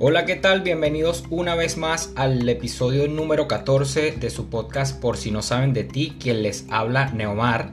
Hola, 0.00 0.26
¿qué 0.26 0.36
tal? 0.36 0.60
Bienvenidos 0.60 1.24
una 1.28 1.56
vez 1.56 1.76
más 1.76 2.12
al 2.14 2.48
episodio 2.48 3.08
número 3.08 3.48
14 3.48 4.12
de 4.12 4.30
su 4.30 4.48
podcast 4.48 5.00
Por 5.00 5.16
si 5.16 5.32
no 5.32 5.42
saben 5.42 5.72
de 5.72 5.82
ti, 5.82 6.14
quien 6.20 6.44
les 6.44 6.66
habla 6.70 7.10
Neomar. 7.10 7.72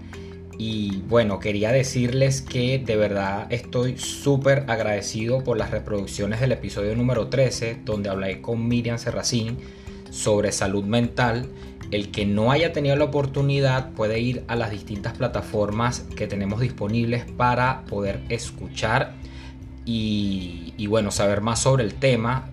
Y 0.57 1.03
bueno, 1.07 1.39
quería 1.39 1.71
decirles 1.71 2.41
que 2.41 2.79
de 2.79 2.95
verdad 2.95 3.45
estoy 3.51 3.99
súper 3.99 4.65
agradecido 4.69 5.43
por 5.43 5.55
las 5.55 5.69
reproducciones 5.69 6.39
del 6.39 6.53
episodio 6.53 6.95
número 6.95 7.27
13, 7.27 7.81
donde 7.85 8.09
hablé 8.09 8.41
con 8.41 8.67
Miriam 8.67 8.97
Serracín 8.97 9.59
sobre 10.09 10.51
salud 10.51 10.83
mental. 10.83 11.45
El 11.91 12.09
que 12.09 12.25
no 12.25 12.51
haya 12.51 12.73
tenido 12.73 12.95
la 12.95 13.05
oportunidad 13.05 13.91
puede 13.91 14.19
ir 14.19 14.43
a 14.47 14.55
las 14.55 14.71
distintas 14.71 15.15
plataformas 15.15 15.99
que 16.15 16.25
tenemos 16.25 16.59
disponibles 16.59 17.23
para 17.37 17.85
poder 17.85 18.23
escuchar 18.29 19.13
y, 19.85 20.87
bueno, 20.87 21.11
saber 21.11 21.41
más 21.41 21.59
sobre 21.59 21.83
el 21.83 21.93
tema 21.93 22.49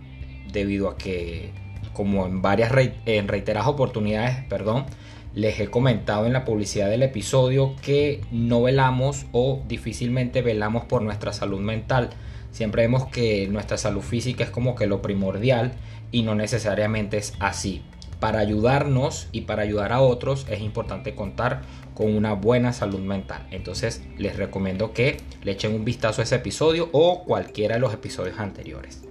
debido 0.53 0.91
a 0.91 0.99
que 0.99 1.51
como 1.93 2.27
en 2.27 2.43
varias 2.43 2.73
en 3.07 3.29
reiteradas 3.29 3.69
oportunidades, 3.69 4.45
perdón, 4.49 4.87
les 5.35 5.59
he 5.61 5.69
comentado 5.69 6.27
en 6.27 6.33
la 6.33 6.45
publicidad 6.45 6.91
del 6.91 7.03
episodio 7.03 7.75
que 7.83 8.21
no 8.31 8.63
velamos 8.63 9.27
o 9.33 9.63
difícilmente 9.67 10.43
velamos 10.43 10.85
por 10.85 11.03
nuestra 11.03 11.33
salud 11.33 11.61
mental. 11.61 12.11
Siempre 12.51 12.83
vemos 12.83 13.07
que 13.07 13.49
nuestra 13.49 13.79
salud 13.79 14.03
física 14.03 14.45
es 14.45 14.51
como 14.51 14.75
que 14.75 14.87
lo 14.87 15.01
primordial 15.01 15.73
y 16.11 16.23
no 16.23 16.35
necesariamente 16.35 17.17
es 17.17 17.35
así 17.41 17.83
para 18.23 18.39
ayudarnos 18.39 19.27
y 19.33 19.43
para 19.43 19.63
ayudar 19.63 19.93
a 19.93 20.01
otros 20.01 20.47
es 20.49 20.61
importante 20.61 21.17
contar 21.17 21.63
con 21.95 22.15
una 22.15 22.33
buena 22.35 22.73
salud 22.73 23.01
mental. 23.01 23.47
Entonces 23.51 24.03
les 24.19 24.37
recomiendo 24.37 24.93
que 24.93 25.19
le 25.43 25.53
echen 25.53 25.75
un 25.75 25.85
vistazo 25.85 26.21
a 26.21 26.25
ese 26.25 26.37
episodio 26.37 26.89
o 26.93 27.25
cualquiera 27.25 27.75
de 27.75 27.81
los 27.81 27.93
episodios 27.93 28.39
anteriores. 28.39 29.03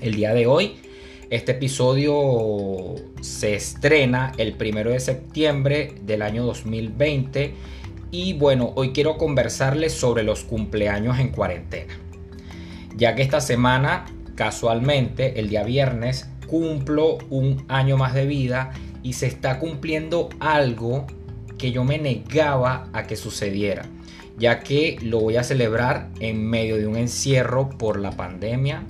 El 0.00 0.14
día 0.14 0.34
de 0.34 0.46
hoy, 0.46 0.76
este 1.30 1.52
episodio 1.52 2.94
se 3.20 3.54
estrena 3.54 4.32
el 4.38 4.54
primero 4.54 4.90
de 4.90 5.00
septiembre 5.00 5.94
del 6.02 6.22
año 6.22 6.44
2020 6.44 7.54
y 8.10 8.34
bueno, 8.34 8.72
hoy 8.76 8.92
quiero 8.92 9.18
conversarles 9.18 9.92
sobre 9.92 10.22
los 10.22 10.44
cumpleaños 10.44 11.18
en 11.18 11.30
cuarentena. 11.30 11.98
Ya 12.94 13.14
que 13.14 13.22
esta 13.22 13.40
semana, 13.40 14.06
casualmente, 14.36 15.40
el 15.40 15.48
día 15.48 15.64
viernes, 15.64 16.30
cumplo 16.46 17.18
un 17.28 17.64
año 17.68 17.96
más 17.96 18.14
de 18.14 18.24
vida 18.26 18.72
y 19.02 19.14
se 19.14 19.26
está 19.26 19.58
cumpliendo 19.58 20.28
algo 20.40 21.06
que 21.58 21.72
yo 21.72 21.84
me 21.84 21.98
negaba 21.98 22.88
a 22.92 23.04
que 23.04 23.16
sucediera, 23.16 23.86
ya 24.38 24.60
que 24.60 24.98
lo 25.02 25.20
voy 25.20 25.36
a 25.36 25.44
celebrar 25.44 26.10
en 26.20 26.46
medio 26.46 26.76
de 26.76 26.86
un 26.86 26.96
encierro 26.96 27.70
por 27.70 27.98
la 27.98 28.10
pandemia. 28.12 28.84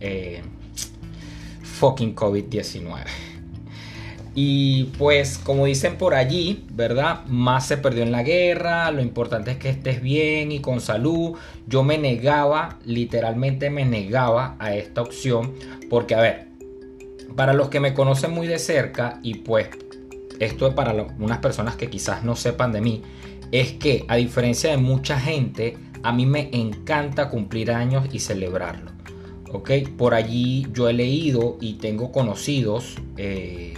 Eh, 0.00 0.42
fucking 1.74 2.14
COVID-19. 2.14 3.04
Y 4.36 4.84
pues 4.98 5.38
como 5.38 5.66
dicen 5.66 5.96
por 5.96 6.14
allí, 6.14 6.64
¿verdad? 6.72 7.24
Más 7.26 7.68
se 7.68 7.76
perdió 7.76 8.02
en 8.02 8.10
la 8.10 8.24
guerra, 8.24 8.90
lo 8.90 9.00
importante 9.00 9.52
es 9.52 9.58
que 9.58 9.70
estés 9.70 10.02
bien 10.02 10.50
y 10.50 10.60
con 10.60 10.80
salud. 10.80 11.36
Yo 11.68 11.84
me 11.84 11.98
negaba, 11.98 12.78
literalmente 12.84 13.70
me 13.70 13.84
negaba 13.84 14.56
a 14.58 14.74
esta 14.74 15.02
opción, 15.02 15.52
porque 15.88 16.16
a 16.16 16.20
ver, 16.20 16.48
para 17.36 17.52
los 17.52 17.68
que 17.68 17.78
me 17.78 17.94
conocen 17.94 18.32
muy 18.32 18.48
de 18.48 18.58
cerca, 18.58 19.20
y 19.22 19.34
pues 19.34 19.68
esto 20.40 20.66
es 20.66 20.74
para 20.74 20.92
unas 21.18 21.38
personas 21.38 21.76
que 21.76 21.90
quizás 21.90 22.24
no 22.24 22.36
sepan 22.36 22.72
de 22.72 22.80
mí, 22.80 23.02
es 23.52 23.72
que 23.72 24.04
a 24.08 24.16
diferencia 24.16 24.70
de 24.70 24.78
mucha 24.78 25.18
gente, 25.18 25.76
a 26.02 26.12
mí 26.12 26.26
me 26.26 26.50
encanta 26.52 27.30
cumplir 27.30 27.70
años 27.70 28.06
y 28.12 28.18
celebrarlo. 28.18 28.94
¿ok? 29.54 29.70
Por 29.96 30.14
allí 30.14 30.66
yo 30.72 30.88
he 30.88 30.92
leído 30.92 31.56
y 31.60 31.74
tengo 31.74 32.10
conocidos 32.10 32.96
eh, 33.16 33.74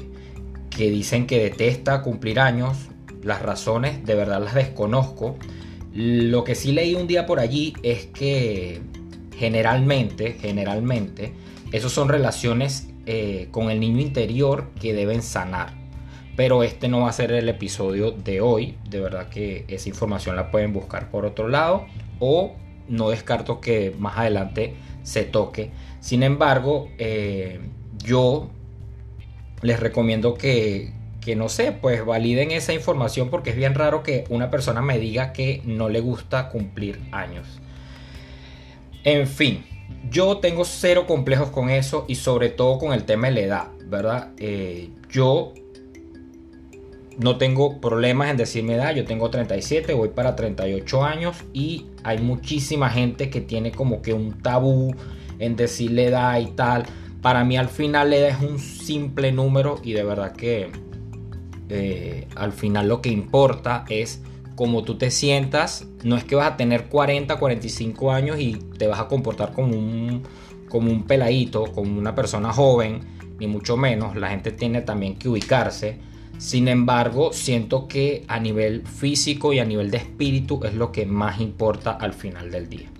que 0.71 0.91
dicen 0.91 1.27
que 1.27 1.39
detesta 1.39 2.03
cumplir 2.03 2.41
años. 2.41 2.77
Las 3.23 3.43
razones 3.43 4.05
de 4.05 4.15
verdad 4.15 4.43
las 4.43 4.55
desconozco. 4.55 5.37
Lo 5.93 6.45
que 6.45 6.55
sí 6.55 6.73
leí 6.73 6.95
un 6.95 7.07
día 7.07 7.27
por 7.27 7.41
allí 7.41 7.75
es 7.83 8.07
que 8.07 8.81
generalmente, 9.37 10.37
generalmente, 10.41 11.35
esos 11.73 11.93
son 11.93 12.09
relaciones 12.09 12.89
eh, 13.05 13.49
con 13.51 13.71
el 13.71 13.79
niño 13.79 14.01
interior 14.01 14.71
que 14.81 14.95
deben 14.95 15.23
sanar. 15.23 15.86
Pero 16.37 16.63
este 16.63 16.89
no 16.89 17.01
va 17.01 17.09
a 17.09 17.13
ser 17.13 17.33
el 17.33 17.49
episodio 17.49 18.11
de 18.13 18.41
hoy. 18.41 18.77
De 18.89 19.01
verdad 19.01 19.29
que 19.29 19.65
esa 19.69 19.89
información 19.89 20.37
la 20.37 20.51
pueden 20.51 20.73
buscar 20.73 21.11
por 21.11 21.25
otro 21.25 21.49
lado. 21.49 21.87
O 22.21 22.55
no 22.89 23.11
descarto 23.11 23.61
que 23.61 23.95
más 23.99 24.19
adelante 24.19 24.75
se 25.03 25.25
toque. 25.25 25.71
Sin 26.01 26.23
embargo, 26.23 26.89
eh, 26.99 27.61
yo 28.05 28.51
les 29.63 29.81
recomiendo 29.81 30.35
que, 30.35 30.93
que 31.21 31.37
no 31.37 31.49
sé, 31.49 31.73
pues 31.73 32.05
validen 32.05 32.51
esa 32.51 32.73
información 32.73 33.31
porque 33.31 33.51
es 33.51 33.57
bien 33.57 33.75
raro 33.75 34.03
que 34.03 34.25
una 34.29 34.51
persona 34.51 34.83
me 34.83 34.99
diga 34.99 35.33
que 35.33 35.63
no 35.65 35.89
le 35.89 36.01
gusta 36.01 36.49
cumplir 36.51 37.01
años. 37.13 37.61
En 39.05 39.27
fin, 39.27 39.65
yo 40.11 40.39
tengo 40.39 40.65
cero 40.65 41.07
complejos 41.07 41.51
con 41.51 41.71
eso 41.71 42.05
y 42.09 42.17
sobre 42.17 42.49
todo 42.49 42.79
con 42.79 42.93
el 42.93 43.05
tema 43.05 43.29
de 43.29 43.35
la 43.35 43.41
edad, 43.41 43.69
¿verdad? 43.87 44.31
Eh, 44.39 44.91
yo 45.11 45.53
no 47.19 47.39
tengo 47.39 47.81
problemas 47.81 48.31
en 48.31 48.37
decir 48.37 48.63
mi 48.65 48.75
edad, 48.75 48.95
yo 48.95 49.05
tengo 49.05 49.31
37, 49.31 49.95
voy 49.95 50.09
para 50.11 50.37
38 50.37 51.05
años 51.05 51.37
y 51.53 51.87
hay 52.05 52.19
muchísima 52.19 52.91
gente 52.91 53.31
que 53.31 53.41
tiene 53.41 53.73
como 53.73 54.03
que 54.03 54.13
un 54.13 54.41
tabú 54.43 54.95
en 55.39 55.57
decir 55.57 55.93
la 55.93 56.03
edad 56.03 56.41
y 56.41 56.47
tal. 56.47 56.85
Para 57.23 57.45
mí 57.45 57.57
al 57.57 57.69
final 57.69 58.11
la 58.11 58.17
edad 58.17 58.29
es 58.31 58.41
un 58.41 58.59
simple 58.59 59.33
número 59.33 59.81
y 59.83 59.93
de 59.93 60.05
verdad 60.05 60.33
que 60.33 60.71
eh, 61.69 62.29
al 62.37 62.53
final 62.53 62.89
lo 62.89 63.01
que 63.01 63.11
importa 63.11 63.85
es 63.89 64.23
como 64.55 64.85
tú 64.85 64.97
te 64.97 65.11
sientas, 65.11 65.87
no 66.03 66.17
es 66.17 66.25
que 66.25 66.35
vas 66.35 66.53
a 66.53 66.57
tener 66.57 66.87
40, 66.87 67.37
45 67.37 68.13
años 68.13 68.39
y 68.39 68.55
te 68.79 68.87
vas 68.87 69.01
a 69.01 69.07
comportar 69.07 69.53
como 69.53 69.77
un, 69.77 70.23
como 70.69 70.91
un 70.91 71.05
peladito, 71.05 71.65
como 71.73 71.99
una 71.99 72.15
persona 72.15 72.53
joven, 72.53 73.01
ni 73.39 73.47
mucho 73.47 73.77
menos. 73.77 74.17
La 74.17 74.31
gente 74.31 74.53
tiene 74.53 74.81
también 74.81 75.17
que 75.19 75.29
ubicarse. 75.29 75.99
Sin 76.39 76.69
embargo, 76.69 77.33
siento 77.33 77.89
que 77.89 78.25
a 78.29 78.39
nivel 78.39 78.87
físico 78.87 79.53
y 79.53 79.59
a 79.59 79.65
nivel 79.65 79.91
de 79.91 79.99
espíritu 79.99 80.61
es 80.65 80.75
lo 80.75 80.93
que 80.93 81.07
más 81.07 81.41
importa 81.41 81.93
al 81.93 82.13
final 82.13 82.51
del 82.51 82.69
día. 82.69 82.91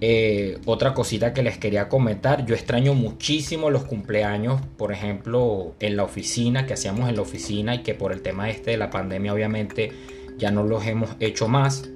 Eh, 0.00 0.58
otra 0.64 0.94
cosita 0.94 1.32
que 1.32 1.42
les 1.42 1.58
quería 1.58 1.88
comentar, 1.88 2.46
yo 2.46 2.54
extraño 2.54 2.94
muchísimo 2.94 3.68
los 3.70 3.84
cumpleaños, 3.84 4.60
por 4.76 4.92
ejemplo, 4.92 5.74
en 5.80 5.96
la 5.96 6.04
oficina, 6.04 6.66
que 6.66 6.74
hacíamos 6.74 7.08
en 7.08 7.16
la 7.16 7.22
oficina 7.22 7.74
y 7.74 7.82
que 7.82 7.94
por 7.94 8.12
el 8.12 8.22
tema 8.22 8.48
este 8.48 8.72
de 8.72 8.76
la 8.76 8.90
pandemia 8.90 9.32
obviamente 9.32 9.92
ya 10.36 10.52
no 10.52 10.62
los 10.62 10.86
hemos 10.86 11.10
hecho 11.18 11.48
más. 11.48 11.88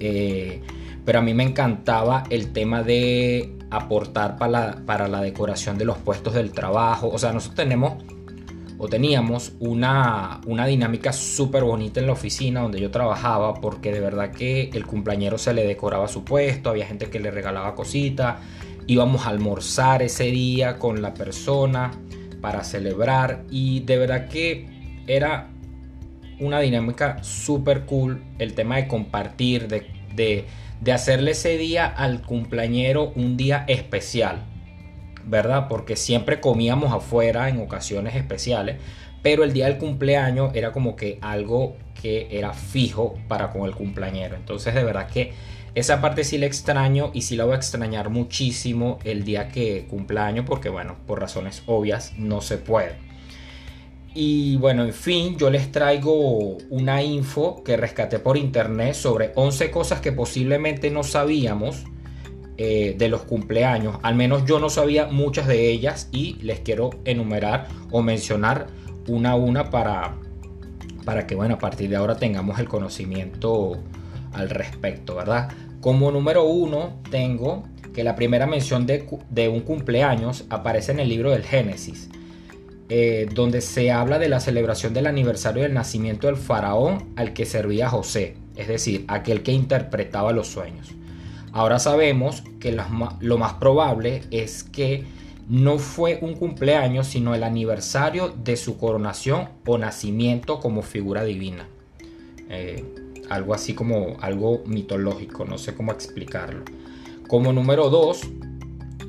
Eh, 0.00 0.60
pero 1.04 1.20
a 1.20 1.22
mí 1.22 1.32
me 1.32 1.44
encantaba 1.44 2.24
el 2.28 2.52
tema 2.52 2.82
de 2.82 3.54
aportar 3.70 4.36
para 4.36 4.50
la, 4.50 4.82
para 4.84 5.08
la 5.08 5.22
decoración 5.22 5.78
de 5.78 5.86
los 5.86 5.96
puestos 5.96 6.34
del 6.34 6.52
trabajo. 6.52 7.08
O 7.08 7.18
sea, 7.18 7.32
nosotros 7.32 7.56
tenemos 7.56 7.94
o 8.78 8.88
teníamos 8.88 9.52
una, 9.58 10.40
una 10.46 10.66
dinámica 10.66 11.12
súper 11.12 11.64
bonita 11.64 12.00
en 12.00 12.06
la 12.06 12.12
oficina 12.12 12.60
donde 12.60 12.80
yo 12.80 12.90
trabajaba 12.90 13.54
porque 13.54 13.92
de 13.92 14.00
verdad 14.00 14.30
que 14.30 14.70
el 14.72 14.86
cumpleañero 14.86 15.36
se 15.36 15.52
le 15.52 15.66
decoraba 15.66 16.06
su 16.06 16.24
puesto, 16.24 16.70
había 16.70 16.86
gente 16.86 17.10
que 17.10 17.18
le 17.18 17.30
regalaba 17.30 17.74
cositas, 17.74 18.40
íbamos 18.86 19.26
a 19.26 19.30
almorzar 19.30 20.02
ese 20.02 20.24
día 20.24 20.78
con 20.78 21.02
la 21.02 21.12
persona 21.12 21.90
para 22.40 22.62
celebrar 22.62 23.44
y 23.50 23.80
de 23.80 23.98
verdad 23.98 24.28
que 24.28 25.02
era 25.06 25.50
una 26.40 26.60
dinámica 26.60 27.22
súper 27.22 27.84
cool, 27.84 28.22
el 28.38 28.54
tema 28.54 28.76
de 28.76 28.86
compartir, 28.86 29.68
de, 29.68 29.86
de, 30.14 30.92
hacerle 30.92 31.32
ese 31.32 31.58
día 31.58 31.86
al 31.86 32.22
cumpleañero 32.22 33.12
un 33.16 33.36
día 33.36 33.64
especial, 33.66 34.44
¿verdad? 35.28 35.68
Porque 35.68 35.96
siempre 35.96 36.40
comíamos 36.40 36.92
afuera 36.92 37.48
en 37.48 37.60
ocasiones 37.60 38.16
especiales, 38.16 38.76
pero 39.22 39.44
el 39.44 39.52
día 39.52 39.66
del 39.66 39.78
cumpleaños 39.78 40.52
era 40.54 40.72
como 40.72 40.96
que 40.96 41.18
algo 41.20 41.76
que 42.00 42.28
era 42.30 42.54
fijo 42.54 43.18
para 43.28 43.50
con 43.52 43.62
el 43.62 43.74
cumpleañero. 43.74 44.36
Entonces 44.36 44.74
de 44.74 44.84
verdad 44.84 45.08
que 45.08 45.32
esa 45.74 46.00
parte 46.00 46.24
sí 46.24 46.38
la 46.38 46.46
extraño 46.46 47.10
y 47.12 47.22
sí 47.22 47.36
la 47.36 47.44
voy 47.44 47.54
a 47.54 47.56
extrañar 47.56 48.10
muchísimo 48.10 48.98
el 49.04 49.24
día 49.24 49.48
que 49.48 49.86
cumpleaños 49.88 50.44
porque 50.46 50.68
bueno, 50.68 50.96
por 51.06 51.20
razones 51.20 51.62
obvias 51.66 52.14
no 52.16 52.40
se 52.40 52.58
puede. 52.58 52.96
Y 54.14 54.56
bueno, 54.56 54.84
en 54.84 54.94
fin, 54.94 55.36
yo 55.36 55.50
les 55.50 55.70
traigo 55.70 56.56
una 56.70 57.02
info 57.02 57.62
que 57.62 57.76
rescaté 57.76 58.18
por 58.18 58.36
internet 58.36 58.94
sobre 58.94 59.32
11 59.34 59.70
cosas 59.70 60.00
que 60.00 60.10
posiblemente 60.10 60.90
no 60.90 61.04
sabíamos 61.04 61.84
eh, 62.60 62.96
de 62.98 63.08
los 63.08 63.22
cumpleaños. 63.22 63.98
Al 64.02 64.16
menos 64.16 64.44
yo 64.44 64.58
no 64.58 64.68
sabía 64.68 65.06
muchas 65.06 65.46
de 65.46 65.70
ellas 65.70 66.08
y 66.10 66.34
les 66.42 66.58
quiero 66.58 66.90
enumerar 67.04 67.68
o 67.92 68.02
mencionar 68.02 68.66
una 69.06 69.30
a 69.30 69.34
una 69.36 69.70
para, 69.70 70.16
para 71.04 71.24
que, 71.24 71.36
bueno, 71.36 71.54
a 71.54 71.58
partir 71.58 71.88
de 71.88 71.94
ahora 71.94 72.16
tengamos 72.16 72.58
el 72.58 72.68
conocimiento 72.68 73.78
al 74.32 74.50
respecto, 74.50 75.14
¿verdad? 75.14 75.50
Como 75.80 76.10
número 76.10 76.44
uno 76.46 77.00
tengo 77.12 77.62
que 77.94 78.02
la 78.02 78.16
primera 78.16 78.48
mención 78.48 78.86
de, 78.86 79.48
un 79.48 79.60
cumpleaños 79.60 80.44
aparece 80.50 80.90
en 80.90 80.98
el 80.98 81.08
libro 81.08 81.30
del 81.30 81.44
Génesis, 81.44 82.08
eh, 82.88 83.28
donde 83.32 83.60
se 83.60 83.92
habla 83.92 84.18
de 84.18 84.28
la 84.28 84.40
celebración 84.40 84.94
del 84.94 85.06
aniversario 85.06 85.62
del 85.62 85.74
nacimiento 85.74 86.26
del 86.26 86.36
faraón 86.36 87.12
al 87.14 87.34
que 87.34 87.46
servía 87.46 87.88
José, 87.88 88.34
es 88.56 88.66
decir, 88.66 89.04
aquel 89.06 89.44
que 89.44 89.52
interpretaba 89.52 90.32
los 90.32 90.48
sueños. 90.48 90.88
Ahora 91.52 91.78
sabemos 91.78 92.42
que 92.60 92.72
lo 93.20 93.38
más 93.38 93.54
probable 93.54 94.22
es 94.30 94.64
que 94.64 95.04
no 95.48 95.78
fue 95.78 96.18
un 96.20 96.34
cumpleaños, 96.34 97.06
sino 97.06 97.34
el 97.34 97.42
aniversario 97.42 98.28
de 98.28 98.56
su 98.56 98.76
coronación 98.76 99.48
o 99.64 99.78
nacimiento 99.78 100.60
como 100.60 100.82
figura 100.82 101.24
divina. 101.24 101.66
Eh, 102.50 102.84
algo 103.30 103.54
así 103.54 103.74
como 103.74 104.16
algo 104.20 104.62
mitológico, 104.66 105.44
no 105.44 105.58
sé 105.58 105.74
cómo 105.74 105.92
explicarlo. 105.92 106.64
Como 107.28 107.52
número 107.52 107.88
2, 107.88 108.20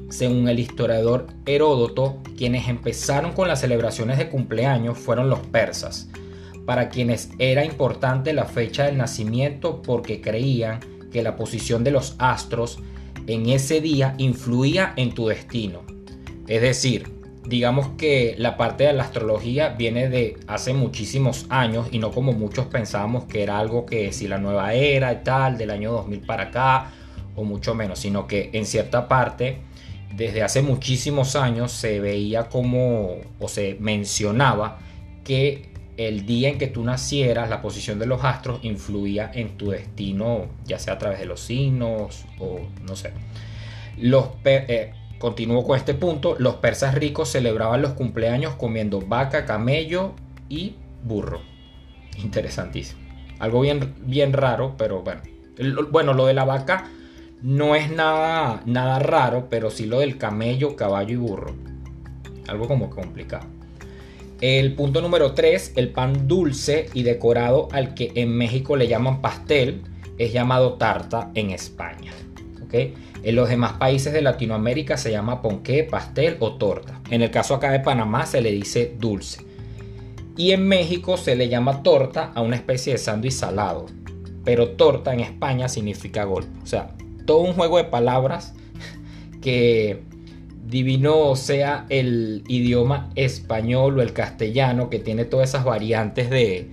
según 0.09 0.47
el 0.47 0.59
historiador 0.59 1.27
Heródoto, 1.45 2.17
quienes 2.37 2.67
empezaron 2.67 3.33
con 3.33 3.47
las 3.47 3.61
celebraciones 3.61 4.17
de 4.17 4.29
cumpleaños 4.29 4.97
fueron 4.97 5.29
los 5.29 5.39
persas, 5.39 6.09
para 6.65 6.89
quienes 6.89 7.31
era 7.37 7.65
importante 7.65 8.33
la 8.33 8.45
fecha 8.45 8.85
del 8.85 8.97
nacimiento 8.97 9.81
porque 9.81 10.21
creían 10.21 10.79
que 11.11 11.23
la 11.23 11.35
posición 11.35 11.83
de 11.83 11.91
los 11.91 12.15
astros 12.19 12.79
en 13.27 13.49
ese 13.49 13.81
día 13.81 14.15
influía 14.17 14.93
en 14.95 15.13
tu 15.13 15.27
destino. 15.27 15.81
Es 16.47 16.61
decir, 16.61 17.11
digamos 17.45 17.89
que 17.97 18.35
la 18.37 18.57
parte 18.57 18.85
de 18.85 18.93
la 18.93 19.03
astrología 19.03 19.69
viene 19.69 20.09
de 20.09 20.37
hace 20.47 20.73
muchísimos 20.73 21.45
años 21.49 21.87
y 21.91 21.99
no 21.99 22.11
como 22.11 22.33
muchos 22.33 22.67
pensábamos 22.67 23.25
que 23.25 23.43
era 23.43 23.59
algo 23.59 23.85
que 23.85 24.13
si 24.13 24.27
la 24.27 24.37
nueva 24.37 24.73
era 24.73 25.11
y 25.13 25.23
tal, 25.23 25.57
del 25.57 25.71
año 25.71 25.91
2000 25.91 26.21
para 26.21 26.43
acá, 26.43 26.91
o 27.35 27.43
mucho 27.43 27.73
menos, 27.73 27.99
sino 27.99 28.27
que 28.27 28.49
en 28.53 28.65
cierta 28.65 29.07
parte, 29.07 29.59
desde 30.15 30.43
hace 30.43 30.61
muchísimos 30.61 31.35
años 31.35 31.71
se 31.71 31.99
veía 31.99 32.49
como, 32.49 33.15
o 33.39 33.47
se 33.47 33.77
mencionaba 33.79 34.79
que 35.23 35.68
el 36.07 36.25
día 36.25 36.49
en 36.49 36.57
que 36.57 36.67
tú 36.67 36.83
nacieras, 36.83 37.49
la 37.49 37.61
posición 37.61 37.99
de 37.99 38.05
los 38.05 38.23
astros 38.23 38.59
influía 38.63 39.29
en 39.33 39.57
tu 39.57 39.71
destino, 39.71 40.47
ya 40.65 40.79
sea 40.79 40.93
a 40.93 40.97
través 40.97 41.19
de 41.19 41.25
los 41.25 41.41
signos 41.41 42.25
o 42.39 42.61
no 42.85 42.95
sé. 42.95 43.11
Los, 43.97 44.29
eh, 44.45 44.93
Continúo 45.19 45.65
con 45.65 45.77
este 45.77 45.93
punto. 45.93 46.37
Los 46.39 46.55
persas 46.55 46.95
ricos 46.95 47.29
celebraban 47.29 47.81
los 47.81 47.91
cumpleaños 47.91 48.55
comiendo 48.55 49.01
vaca, 49.01 49.45
camello 49.45 50.13
y 50.47 50.75
burro. 51.03 51.41
Interesantísimo. 52.17 53.01
Algo 53.37 53.59
bien, 53.59 53.95
bien 53.99 54.31
raro, 54.31 54.75
pero 54.77 55.01
bueno. 55.01 55.21
Bueno, 55.91 56.13
lo 56.13 56.25
de 56.25 56.33
la 56.33 56.45
vaca 56.45 56.89
no 57.41 57.75
es 57.75 57.91
nada, 57.91 58.61
nada 58.65 58.99
raro, 58.99 59.47
pero 59.49 59.69
sí 59.69 59.85
lo 59.85 59.99
del 59.99 60.17
camello, 60.17 60.77
caballo 60.77 61.13
y 61.13 61.17
burro. 61.17 61.53
Algo 62.47 62.69
como 62.69 62.89
complicado. 62.89 63.58
El 64.41 64.73
punto 64.73 65.01
número 65.01 65.33
3, 65.33 65.73
el 65.75 65.89
pan 65.89 66.27
dulce 66.27 66.89
y 66.93 67.03
decorado 67.03 67.67
al 67.71 67.93
que 67.93 68.11
en 68.15 68.29
México 68.37 68.77
le 68.77 68.87
llaman 68.87 69.21
pastel, 69.21 69.81
es 70.17 70.31
llamado 70.31 70.73
tarta 70.73 71.31
en 71.35 71.51
España. 71.51 72.13
En 72.71 73.35
los 73.35 73.49
demás 73.49 73.73
países 73.73 74.13
de 74.13 74.21
Latinoamérica 74.21 74.95
se 74.95 75.11
llama 75.11 75.41
ponqué, 75.41 75.83
pastel 75.83 76.37
o 76.39 76.53
torta. 76.53 77.01
En 77.09 77.21
el 77.21 77.31
caso 77.31 77.55
acá 77.55 77.71
de 77.71 77.79
Panamá 77.79 78.25
se 78.25 78.41
le 78.41 78.51
dice 78.51 78.95
dulce. 78.99 79.41
Y 80.37 80.51
en 80.51 80.67
México 80.67 81.17
se 81.17 81.35
le 81.35 81.49
llama 81.49 81.83
torta 81.83 82.31
a 82.33 82.41
una 82.41 82.55
especie 82.55 82.93
de 82.93 82.99
sándwich 82.99 83.33
salado. 83.33 83.87
Pero 84.45 84.69
torta 84.69 85.13
en 85.13 85.19
España 85.19 85.67
significa 85.67 86.23
golpe. 86.23 86.57
O 86.63 86.67
sea, 86.67 86.95
todo 87.25 87.39
un 87.39 87.53
juego 87.53 87.77
de 87.77 87.85
palabras 87.85 88.53
que 89.41 90.03
divino 90.69 91.35
sea 91.35 91.85
el 91.89 92.43
idioma 92.47 93.09
español 93.15 93.99
o 93.99 94.01
el 94.01 94.13
castellano 94.13 94.89
que 94.89 94.99
tiene 94.99 95.25
todas 95.25 95.49
esas 95.49 95.65
variantes 95.65 96.29
de, 96.29 96.69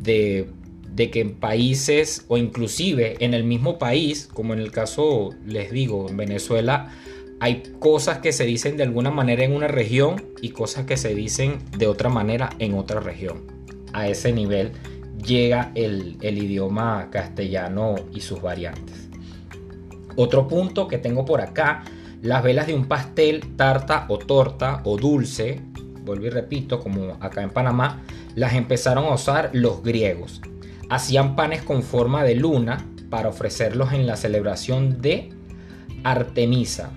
de 0.00 0.48
de 0.94 1.10
que 1.10 1.20
en 1.20 1.34
países 1.34 2.24
o 2.28 2.36
inclusive 2.36 3.16
en 3.20 3.34
el 3.34 3.44
mismo 3.44 3.78
país, 3.78 4.28
como 4.32 4.52
en 4.52 4.60
el 4.60 4.70
caso, 4.70 5.30
les 5.46 5.70
digo, 5.70 6.08
en 6.08 6.16
Venezuela, 6.16 6.90
hay 7.40 7.62
cosas 7.78 8.18
que 8.18 8.32
se 8.32 8.44
dicen 8.44 8.76
de 8.76 8.82
alguna 8.82 9.10
manera 9.10 9.42
en 9.42 9.52
una 9.52 9.68
región 9.68 10.22
y 10.40 10.50
cosas 10.50 10.84
que 10.84 10.96
se 10.96 11.14
dicen 11.14 11.58
de 11.76 11.86
otra 11.86 12.08
manera 12.08 12.50
en 12.58 12.74
otra 12.74 13.00
región. 13.00 13.42
A 13.92 14.08
ese 14.08 14.32
nivel 14.32 14.72
llega 15.26 15.72
el, 15.74 16.18
idioma 16.22 17.08
castellano 17.10 17.94
y 18.14 18.20
sus 18.20 18.40
variantes. 18.42 19.08
Otro 20.16 20.46
punto 20.46 20.88
que 20.88 20.98
tengo 20.98 21.24
por 21.24 21.40
acá, 21.40 21.84
las 22.22 22.42
velas 22.42 22.66
de 22.66 22.74
un 22.74 22.86
pastel, 22.86 23.56
tarta 23.56 24.06
o 24.08 24.18
torta 24.18 24.80
o 24.84 24.96
dulce, 24.96 25.60
vuelvo 26.04 26.26
y 26.26 26.30
repito, 26.30 26.80
como 26.80 27.18
acá 27.20 27.42
en 27.42 27.50
Panamá, 27.50 28.02
las 28.34 28.54
empezaron 28.54 29.04
a 29.04 29.14
usar 29.14 29.50
los 29.52 29.82
griegos 29.82 30.40
hacían 30.92 31.36
panes 31.36 31.62
con 31.62 31.82
forma 31.82 32.22
de 32.22 32.34
luna 32.34 32.86
para 33.08 33.30
ofrecerlos 33.30 33.94
en 33.94 34.06
la 34.06 34.16
celebración 34.16 35.00
de 35.00 35.30
Artemisa 36.04 36.90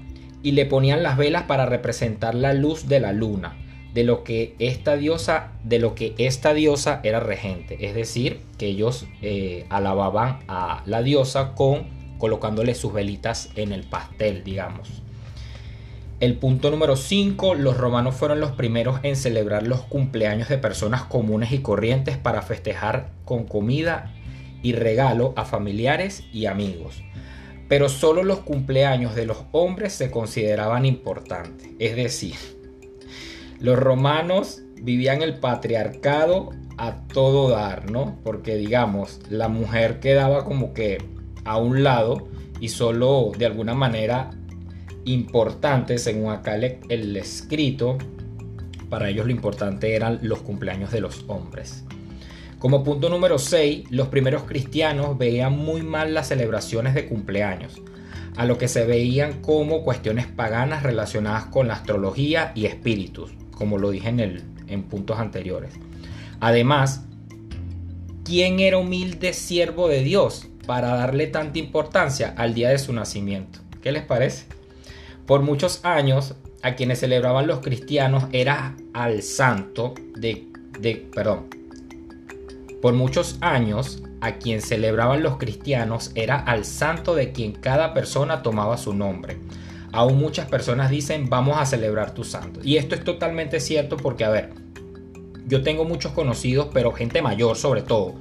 y 0.43 0.51
le 0.51 0.65
ponían 0.65 1.01
las 1.01 1.15
velas 1.15 1.43
para 1.43 1.65
representar 1.65 2.35
la 2.35 2.53
luz 2.53 2.89
de 2.89 2.99
la 2.99 3.13
luna, 3.13 3.55
de 3.93 4.03
lo 4.03 4.25
que 4.25 4.53
esta 4.59 4.97
diosa, 4.97 5.53
de 5.63 5.79
lo 5.79 5.95
que 5.95 6.13
esta 6.17 6.53
diosa 6.53 6.99
era 7.03 7.21
regente, 7.21 7.87
es 7.87 7.95
decir, 7.95 8.41
que 8.57 8.65
ellos 8.67 9.07
eh, 9.21 9.65
alababan 9.69 10.39
a 10.49 10.83
la 10.85 11.01
diosa 11.01 11.55
con 11.55 11.87
colocándole 12.17 12.75
sus 12.75 12.91
velitas 12.91 13.49
en 13.55 13.71
el 13.71 13.83
pastel, 13.83 14.43
digamos. 14.43 15.04
El 16.21 16.37
punto 16.37 16.71
número 16.71 16.95
5, 16.95 17.55
los 17.55 17.75
romanos 17.75 18.15
fueron 18.15 18.39
los 18.39 18.53
primeros 18.53 18.99
en 19.03 19.17
celebrar 19.17 19.67
los 19.67 19.81
cumpleaños 19.81 20.47
de 20.47 20.57
personas 20.57 21.03
comunes 21.03 21.51
y 21.51 21.59
corrientes 21.59 22.17
para 22.17 22.41
festejar 22.41 23.09
con 23.25 23.43
comida 23.43 24.13
y 24.63 24.71
regalo 24.71 25.33
a 25.35 25.43
familiares 25.43 26.23
y 26.31 26.45
amigos. 26.45 27.03
Pero 27.67 27.89
solo 27.89 28.23
los 28.23 28.39
cumpleaños 28.39 29.13
de 29.13 29.25
los 29.25 29.43
hombres 29.51 29.91
se 29.91 30.09
consideraban 30.09 30.85
importantes. 30.85 31.71
Es 31.79 31.97
decir, 31.97 32.35
los 33.59 33.77
romanos 33.77 34.61
vivían 34.81 35.21
el 35.21 35.39
patriarcado 35.39 36.51
a 36.77 36.95
todo 37.07 37.49
dar, 37.49 37.91
¿no? 37.91 38.17
Porque 38.23 38.55
digamos, 38.55 39.19
la 39.29 39.49
mujer 39.49 39.99
quedaba 39.99 40.45
como 40.45 40.73
que 40.73 40.97
a 41.43 41.57
un 41.57 41.83
lado 41.83 42.29
y 42.61 42.69
solo 42.69 43.33
de 43.37 43.45
alguna 43.45 43.73
manera 43.73 44.31
importante, 45.05 45.97
según 45.97 46.31
acá 46.31 46.55
el, 46.55 47.15
escrito, 47.15 47.97
para 48.89 49.09
ellos 49.09 49.25
lo 49.25 49.31
importante 49.31 49.95
eran 49.95 50.19
los 50.21 50.39
cumpleaños 50.39 50.91
de 50.91 51.01
los 51.01 51.25
hombres. 51.27 51.83
Como 52.59 52.83
punto 52.83 53.09
número 53.09 53.37
6, 53.37 53.91
los 53.91 54.07
primeros 54.07 54.43
cristianos 54.43 55.17
veían 55.17 55.57
muy 55.57 55.83
mal 55.83 56.13
las 56.13 56.27
celebraciones 56.29 56.95
de 56.95 57.05
cumpleaños, 57.07 57.81
a 58.35 58.45
lo 58.45 58.57
que 58.57 58.67
se 58.67 58.85
veían 58.85 59.41
como 59.41 59.83
cuestiones 59.83 60.25
paganas 60.25 60.83
relacionadas 60.83 61.45
con 61.45 61.67
la 61.67 61.75
astrología 61.75 62.51
y 62.55 62.65
espíritus, 62.65 63.31
como 63.51 63.77
lo 63.77 63.91
dije 63.91 64.09
en, 64.09 64.19
el, 64.19 64.43
en 64.67 64.83
puntos 64.83 65.19
anteriores. 65.19 65.73
Además, 66.39 67.05
¿quién 68.23 68.59
era 68.59 68.77
humilde 68.77 69.33
siervo 69.33 69.87
de 69.87 70.01
Dios 70.01 70.47
para 70.65 70.95
darle 70.95 71.27
tanta 71.27 71.59
importancia 71.59 72.33
al 72.35 72.55
día 72.55 72.69
de 72.69 72.79
su 72.79 72.91
nacimiento? 72.91 73.59
¿Qué 73.81 73.91
les 73.91 74.03
parece? 74.03 74.54
Por 75.25 75.41
muchos 75.41 75.83
años, 75.83 76.35
a 76.61 76.75
quienes 76.75 76.99
celebraban 76.99 77.47
los 77.47 77.59
cristianos 77.59 78.25
era 78.31 78.75
al 78.93 79.23
santo 79.23 79.93
de, 80.15 80.47
de 80.79 80.95
perdón. 81.13 81.47
Por 82.81 82.93
muchos 82.93 83.37
años, 83.41 84.03
a 84.21 84.33
quien 84.33 84.61
celebraban 84.61 85.23
los 85.23 85.37
cristianos 85.37 86.11
era 86.13 86.37
al 86.37 86.65
santo 86.65 87.15
de 87.15 87.31
quien 87.31 87.53
cada 87.53 87.93
persona 87.93 88.43
tomaba 88.43 88.77
su 88.77 88.93
nombre. 88.93 89.37
Aún 89.91 90.19
muchas 90.19 90.47
personas 90.47 90.89
dicen 90.89 91.29
vamos 91.29 91.57
a 91.57 91.65
celebrar 91.65 92.13
tu 92.13 92.23
santo. 92.23 92.59
Y 92.63 92.77
esto 92.77 92.93
es 92.95 93.03
totalmente 93.03 93.59
cierto 93.59 93.97
porque, 93.97 94.25
a 94.25 94.29
ver, 94.29 94.49
yo 95.47 95.63
tengo 95.63 95.85
muchos 95.85 96.11
conocidos, 96.11 96.67
pero 96.73 96.91
gente 96.91 97.21
mayor 97.21 97.55
sobre 97.55 97.81
todo, 97.81 98.15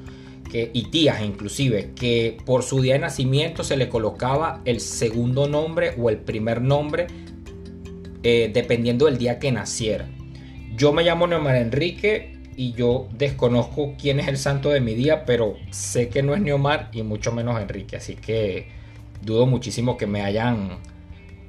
y 0.73 0.85
tías 0.85 1.23
inclusive, 1.23 1.91
que 1.97 2.39
por 2.45 2.63
su 2.63 2.81
día 2.81 2.95
de 2.95 3.01
nacimiento 3.01 3.65
se 3.65 3.77
le 3.77 3.89
colocaba 3.89 4.61
el 4.65 4.81
segundo 4.81 5.49
nombre 5.49 5.95
o 5.99 6.11
el 6.11 6.19
primer 6.19 6.63
nombre 6.63 7.09
eh, 8.23 8.51
dependiendo 8.55 9.07
del 9.07 9.19
día 9.19 9.39
que 9.39 9.51
naciera. 9.51 10.09
Yo 10.77 10.93
me 10.93 11.03
llamo 11.03 11.27
Neomar 11.27 11.57
Enrique 11.57 12.39
y 12.57 12.73
yo 12.73 13.09
desconozco 13.17 13.95
quién 14.01 14.21
es 14.21 14.29
el 14.29 14.39
santo 14.39 14.71
de 14.71 14.81
mi 14.81 14.95
día, 14.95 15.25
pero 15.25 15.57
sé 15.71 16.09
que 16.09 16.23
no 16.23 16.35
es 16.35 16.41
Neomar 16.41 16.89
y 16.93 17.03
mucho 17.03 17.33
menos 17.33 17.61
Enrique, 17.61 17.97
así 17.97 18.15
que 18.15 18.69
dudo 19.23 19.47
muchísimo 19.47 19.97
que 19.97 20.07
me 20.07 20.23
hayan 20.23 20.79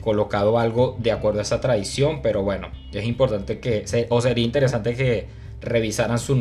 colocado 0.04 0.58
algo 0.58 0.96
de 1.00 1.12
acuerdo 1.12 1.40
a 1.40 1.44
esa 1.44 1.62
tradición, 1.62 2.22
pero 2.22 2.44
bueno, 2.44 2.70
es 2.92 3.06
importante 3.06 3.60
que, 3.60 3.86
o 4.10 4.22
sería 4.22 4.46
interesante 4.46 4.96
que 4.96 5.28
revisaran 5.62 6.20
su 6.20 6.36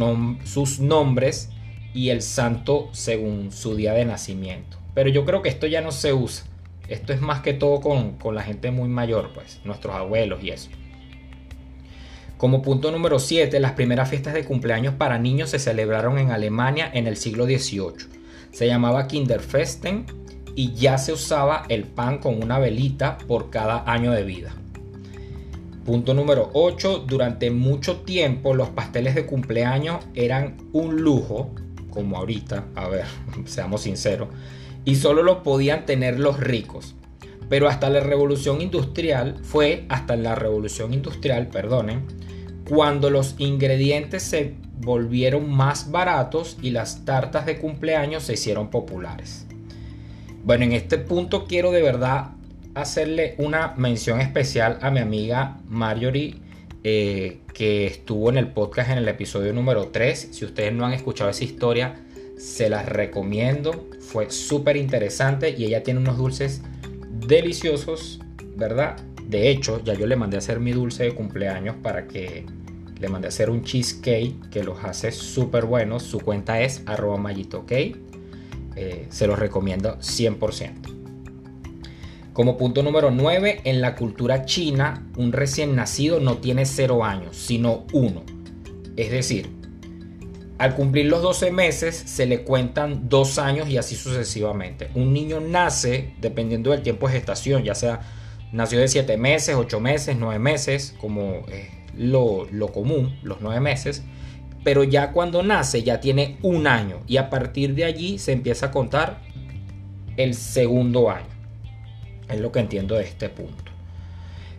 sus 0.45 0.81
nombres 0.81 1.51
y 1.95 2.11
el 2.11 2.21
santo 2.21 2.91
según 2.93 3.53
su 3.53 3.77
día 3.77 3.95
de 3.95 4.05
nacimiento. 4.05 4.77
Pero 4.95 5.09
yo 5.09 5.25
creo 5.25 5.41
que 5.41 5.49
esto 5.49 5.67
ya 5.67 5.81
no 5.81 5.93
se 5.93 6.13
usa. 6.13 6.45
Esto 6.89 7.13
es 7.13 7.21
más 7.21 7.41
que 7.41 7.55
todo 7.55 7.81
con, 7.81 8.19
con 8.19 8.35
la 8.35 8.43
gente 8.43 8.71
muy 8.71 8.89
mayor, 8.89 9.31
pues, 9.33 9.61
nuestros 9.65 9.95
abuelos 9.95 10.43
y 10.43 10.51
eso. 10.51 10.69
Como 12.37 12.61
punto 12.61 12.91
número 12.91 13.19
7, 13.19 13.59
las 13.61 13.73
primeras 13.73 14.11
fiestas 14.11 14.35
de 14.35 14.45
cumpleaños 14.45 14.95
para 14.95 15.19
niños 15.19 15.51
se 15.51 15.59
celebraron 15.59 16.19
en 16.19 16.31
Alemania 16.31 16.91
en 16.93 17.07
el 17.07 17.17
siglo 17.17 17.47
XVIII. 17.47 18.09
Se 18.51 18.67
llamaba 18.67 19.07
Kinderfesten 19.07 20.05
y 20.55 20.75
ya 20.75 20.99
se 20.99 21.13
usaba 21.13 21.65
el 21.69 21.85
pan 21.85 22.19
con 22.19 22.43
una 22.43 22.59
velita 22.59 23.19
por 23.19 23.51
cada 23.51 23.91
año 23.91 24.13
de 24.13 24.25
vida. 24.25 24.53
Punto 25.85 26.13
número 26.15 26.51
8. 26.55 27.05
Durante 27.07 27.51
mucho 27.51 27.99
tiempo 28.01 28.55
los 28.55 28.71
pasteles 28.71 29.15
de 29.15 29.27
cumpleaños 29.27 30.05
eran 30.15 30.57
un 30.73 31.03
lujo, 31.03 31.51
como 31.95 32.19
ahorita, 32.19 32.65
a 32.75 32.89
ver, 32.89 33.05
seamos 33.47 33.83
sinceros, 33.83 34.29
y 34.85 34.97
solo 34.97 35.23
lo 35.23 35.43
podían 35.43 35.87
tener 35.87 36.19
los 36.19 36.41
ricos. 36.41 36.95
Pero 37.49 37.69
hasta 37.69 37.91
la 37.91 38.01
revolución 38.01 38.61
industrial, 38.61 39.39
fue 39.43 39.85
hasta 39.89 40.17
la 40.17 40.35
revolución 40.35 40.93
industrial, 40.93 41.49
perdonen, 41.49 42.03
cuando 42.69 43.11
los 43.11 43.35
ingredientes 43.39 44.23
se 44.23 44.55
volvieron 44.81 45.51
más 45.51 45.91
baratos 45.91 46.57
y 46.63 46.71
las 46.71 47.05
tartas 47.05 47.47
de 47.47 47.59
cumpleaños 47.59 48.25
se 48.25 48.35
hicieron 48.35 48.71
populares. 48.71 49.47
Bueno, 50.45 50.65
en 50.65 50.73
este 50.73 50.99
punto 50.99 51.47
quiero 51.47 51.71
de 51.71 51.83
verdad 51.83 52.33
hacerle 52.75 53.35
una 53.39 53.75
mención 53.77 54.21
especial 54.21 54.79
a 54.83 54.91
mi 54.91 55.01
amiga 55.01 55.59
Marjorie, 55.69 56.37
eh, 56.85 57.39
que 57.55 57.87
estuvo 57.87 58.29
en 58.29 58.37
el 58.37 58.49
podcast 58.49 58.91
en 58.91 58.99
el 58.99 59.09
episodio 59.09 59.53
número 59.55 59.89
3. 59.89 60.29
Si 60.33 60.45
ustedes 60.45 60.73
no 60.73 60.85
han 60.85 60.93
escuchado 60.93 61.31
esa 61.31 61.43
historia, 61.43 61.97
se 62.37 62.69
las 62.69 62.87
recomiendo. 62.87 63.89
Fue 64.01 64.31
súper 64.31 64.77
interesante 64.77 65.55
y 65.57 65.65
ella 65.65 65.83
tiene 65.83 66.01
unos 66.01 66.19
dulces 66.19 66.63
deliciosos, 67.27 68.21
¿verdad? 68.57 68.99
De 69.27 69.49
hecho, 69.49 69.83
ya 69.83 69.95
yo 69.95 70.07
le 70.07 70.17
mandé 70.17 70.37
a 70.37 70.39
hacer 70.39 70.61
mi 70.61 70.73
dulce 70.73 71.05
de 71.05 71.15
cumpleaños 71.15 71.77
para 71.83 72.07
que 72.07 72.45
le 73.01 73.09
mandé 73.09 73.29
a 73.29 73.31
hacer 73.31 73.49
un 73.49 73.65
cheesecake 73.65 74.51
que 74.51 74.63
los 74.63 74.85
hace 74.85 75.11
súper 75.11 75.65
buenos. 75.65 76.03
Su 76.03 76.21
cuenta 76.21 76.61
es 76.61 76.83
arroba 76.87 77.33
eh, 78.77 79.07
se 79.09 79.27
los 79.27 79.39
recomiendo 79.39 79.97
100%. 79.99 80.94
Como 82.35 82.57
punto 82.57 82.83
número 82.83 83.13
9, 83.13 83.61
en 83.63 83.81
la 83.81 83.95
cultura 83.95 84.45
china, 84.45 85.07
un 85.17 85.33
recién 85.33 85.77
nacido 85.77 86.19
no 86.19 86.39
tiene 86.39 86.67
0 86.67 87.05
años, 87.05 87.37
sino 87.37 87.85
1. 87.93 88.25
Es 88.97 89.13
decir, 89.13 89.51
al 90.59 90.75
cumplir 90.75 91.07
los 91.07 91.23
12 91.23 91.53
meses 91.53 91.95
se 91.95 92.27
le 92.27 92.43
cuentan 92.43 93.09
2 93.09 93.39
años 93.39 93.69
y 93.69 93.77
así 93.77 93.95
sucesivamente. 93.95 94.91
Un 94.97 95.13
niño 95.13 95.39
nace 95.41 96.15
dependiendo 96.21 96.73
del 96.73 96.83
tiempo 96.83 97.07
de 97.07 97.15
gestación, 97.15 97.63
ya 97.63 97.77
sea 97.77 98.01
nació 98.51 98.81
de 98.81 98.89
7 98.89 99.17
meses, 99.17 99.55
8 99.55 99.79
meses, 99.79 100.17
9 100.19 100.41
meses, 100.41 100.97
como 101.01 101.47
es 101.47 101.69
lo, 101.97 102.49
lo 102.51 102.73
común, 102.73 103.17
los 103.23 103.43
9 103.43 103.61
meses. 103.61 104.03
Pero 104.65 104.83
ya 104.83 105.13
cuando 105.13 105.45
nace 105.45 105.85
ya 105.85 106.01
tiene 106.01 106.39
un 106.43 106.67
año 106.67 106.99
y 107.07 107.17
a 107.17 107.31
partir 107.31 107.77
de 107.77 107.85
allí 107.85 108.19
se 108.19 108.33
empieza 108.33 108.67
a 108.67 108.71
contar 108.73 109.21
el 110.17 110.35
segundo 110.35 111.13
año. 111.13 111.34
Es 112.29 112.41
lo 112.41 112.53
que 112.53 112.61
entiendo 112.61 112.97
de 112.97 113.05
este 113.05 113.29
punto. 113.29 113.75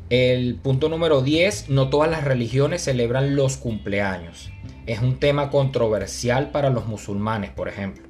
El 0.09 0.55
punto 0.55 0.87
número 0.87 1.21
10, 1.21 1.69
no 1.69 1.89
todas 1.89 2.11
las 2.11 2.23
religiones 2.23 2.83
celebran 2.83 3.35
los 3.35 3.57
cumpleaños. 3.57 4.51
Es 4.85 5.01
un 5.01 5.17
tema 5.17 5.49
controversial 5.49 6.51
para 6.51 6.69
los 6.69 6.85
musulmanes, 6.85 7.49
por 7.49 7.67
ejemplo. 7.67 8.03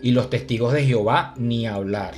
Y 0.00 0.12
los 0.12 0.30
testigos 0.30 0.72
de 0.72 0.84
Jehová 0.84 1.34
ni 1.36 1.66
hablar. 1.66 2.14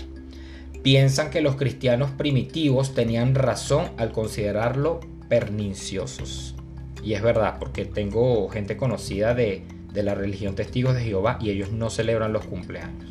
Piensan 0.83 1.31
que 1.31 1.41
los 1.41 1.57
cristianos 1.57 2.11
primitivos 2.11 2.95
tenían 2.95 3.35
razón 3.35 3.93
al 3.97 4.13
considerarlo 4.13 5.01
perniciosos. 5.31 6.55
Y 7.03 7.15
es 7.15 7.23
verdad, 7.23 7.57
porque 7.59 7.87
tengo 7.87 8.49
gente 8.51 8.77
conocida 8.77 9.35
de, 9.35 9.65
la 9.95 10.15
religión 10.15 10.55
testigos 10.55 10.95
de 10.95 11.05
Jehová 11.05 11.39
y 11.41 11.51
ellos 11.51 11.73
no 11.73 11.89
celebran 11.89 12.35
los 12.35 12.45
cumpleaños. 12.45 13.11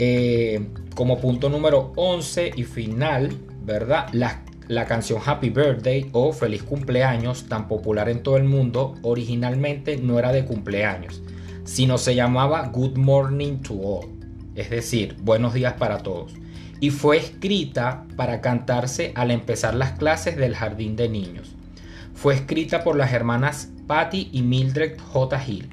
Eh, 0.00 0.66
como 0.94 1.18
punto 1.18 1.48
número 1.48 1.92
11 1.96 2.52
y 2.56 2.64
final, 2.64 3.36
¿verdad? 3.64 4.06
La, 4.12 4.42
la 4.68 4.86
canción 4.86 5.20
Happy 5.24 5.50
Birthday 5.50 6.08
o 6.12 6.32
Feliz 6.32 6.62
Cumpleaños, 6.62 7.48
tan 7.48 7.68
popular 7.68 8.08
en 8.08 8.22
todo 8.22 8.36
el 8.36 8.44
mundo, 8.44 8.94
originalmente 9.02 9.96
no 9.96 10.18
era 10.18 10.32
de 10.32 10.44
cumpleaños, 10.44 11.22
sino 11.64 11.98
se 11.98 12.14
llamaba 12.14 12.68
Good 12.68 12.96
Morning 12.96 13.58
to 13.58 13.74
All, 13.74 14.08
es 14.54 14.70
decir, 14.70 15.16
buenos 15.20 15.54
días 15.54 15.74
para 15.74 15.98
todos. 15.98 16.32
Y 16.80 16.90
fue 16.90 17.16
escrita 17.16 18.04
para 18.16 18.40
cantarse 18.40 19.12
al 19.14 19.30
empezar 19.30 19.74
las 19.74 19.92
clases 19.92 20.36
del 20.36 20.54
jardín 20.54 20.96
de 20.96 21.08
niños. 21.08 21.54
Fue 22.14 22.34
escrita 22.34 22.84
por 22.84 22.96
las 22.96 23.12
hermanas 23.12 23.70
Patty 23.86 24.28
y 24.32 24.42
Mildred 24.42 24.98
J. 25.00 25.44
Hill 25.46 25.68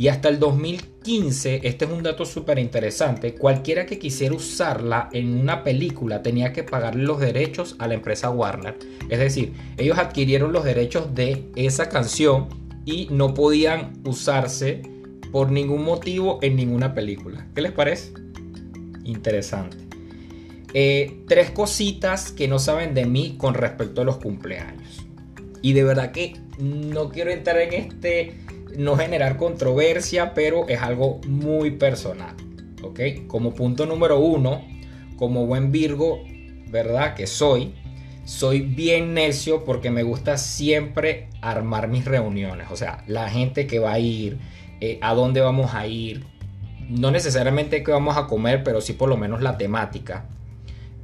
y 0.00 0.08
hasta 0.08 0.30
el 0.30 0.38
2015, 0.38 1.60
este 1.62 1.84
es 1.84 1.90
un 1.90 2.02
dato 2.02 2.24
súper 2.24 2.58
interesante, 2.58 3.34
cualquiera 3.34 3.84
que 3.84 3.98
quisiera 3.98 4.34
usarla 4.34 5.10
en 5.12 5.38
una 5.38 5.62
película 5.62 6.22
tenía 6.22 6.54
que 6.54 6.62
pagarle 6.62 7.04
los 7.04 7.20
derechos 7.20 7.76
a 7.78 7.86
la 7.86 7.92
empresa 7.92 8.30
Warner. 8.30 8.78
Es 9.10 9.18
decir, 9.18 9.52
ellos 9.76 9.98
adquirieron 9.98 10.54
los 10.54 10.64
derechos 10.64 11.14
de 11.14 11.44
esa 11.54 11.90
canción 11.90 12.48
y 12.86 13.08
no 13.10 13.34
podían 13.34 13.92
usarse 14.06 14.80
por 15.32 15.52
ningún 15.52 15.84
motivo 15.84 16.38
en 16.40 16.56
ninguna 16.56 16.94
película. 16.94 17.46
¿Qué 17.54 17.60
les 17.60 17.72
parece? 17.72 18.14
Interesante. 19.04 19.76
Eh, 20.72 21.24
tres 21.28 21.50
cositas 21.50 22.32
que 22.32 22.48
no 22.48 22.58
saben 22.58 22.94
de 22.94 23.04
mí 23.04 23.34
con 23.36 23.52
respecto 23.52 24.00
a 24.00 24.04
los 24.04 24.16
cumpleaños. 24.16 25.04
Y 25.60 25.74
de 25.74 25.84
verdad 25.84 26.10
que 26.10 26.38
no 26.58 27.10
quiero 27.10 27.30
entrar 27.32 27.58
en 27.58 27.74
este 27.74 28.40
no 28.76 28.96
generar 28.96 29.36
controversia, 29.36 30.34
pero 30.34 30.68
es 30.68 30.80
algo 30.80 31.20
muy 31.26 31.72
personal. 31.72 32.34
¿Ok? 32.82 33.00
Como 33.26 33.54
punto 33.54 33.86
número 33.86 34.18
uno, 34.18 34.62
como 35.16 35.46
buen 35.46 35.70
Virgo, 35.70 36.22
¿verdad? 36.68 37.14
Que 37.14 37.26
soy, 37.26 37.74
soy 38.24 38.60
bien 38.60 39.12
necio 39.14 39.64
porque 39.64 39.90
me 39.90 40.02
gusta 40.02 40.38
siempre 40.38 41.28
armar 41.42 41.88
mis 41.88 42.04
reuniones. 42.04 42.68
O 42.70 42.76
sea, 42.76 43.04
la 43.06 43.28
gente 43.28 43.66
que 43.66 43.78
va 43.78 43.92
a 43.92 43.98
ir, 43.98 44.38
eh, 44.80 44.98
a 45.02 45.14
dónde 45.14 45.40
vamos 45.40 45.74
a 45.74 45.86
ir. 45.86 46.24
No 46.88 47.10
necesariamente 47.10 47.82
que 47.82 47.92
vamos 47.92 48.16
a 48.16 48.26
comer, 48.26 48.64
pero 48.64 48.80
sí 48.80 48.94
por 48.94 49.08
lo 49.08 49.16
menos 49.16 49.42
la 49.42 49.58
temática. 49.58 50.26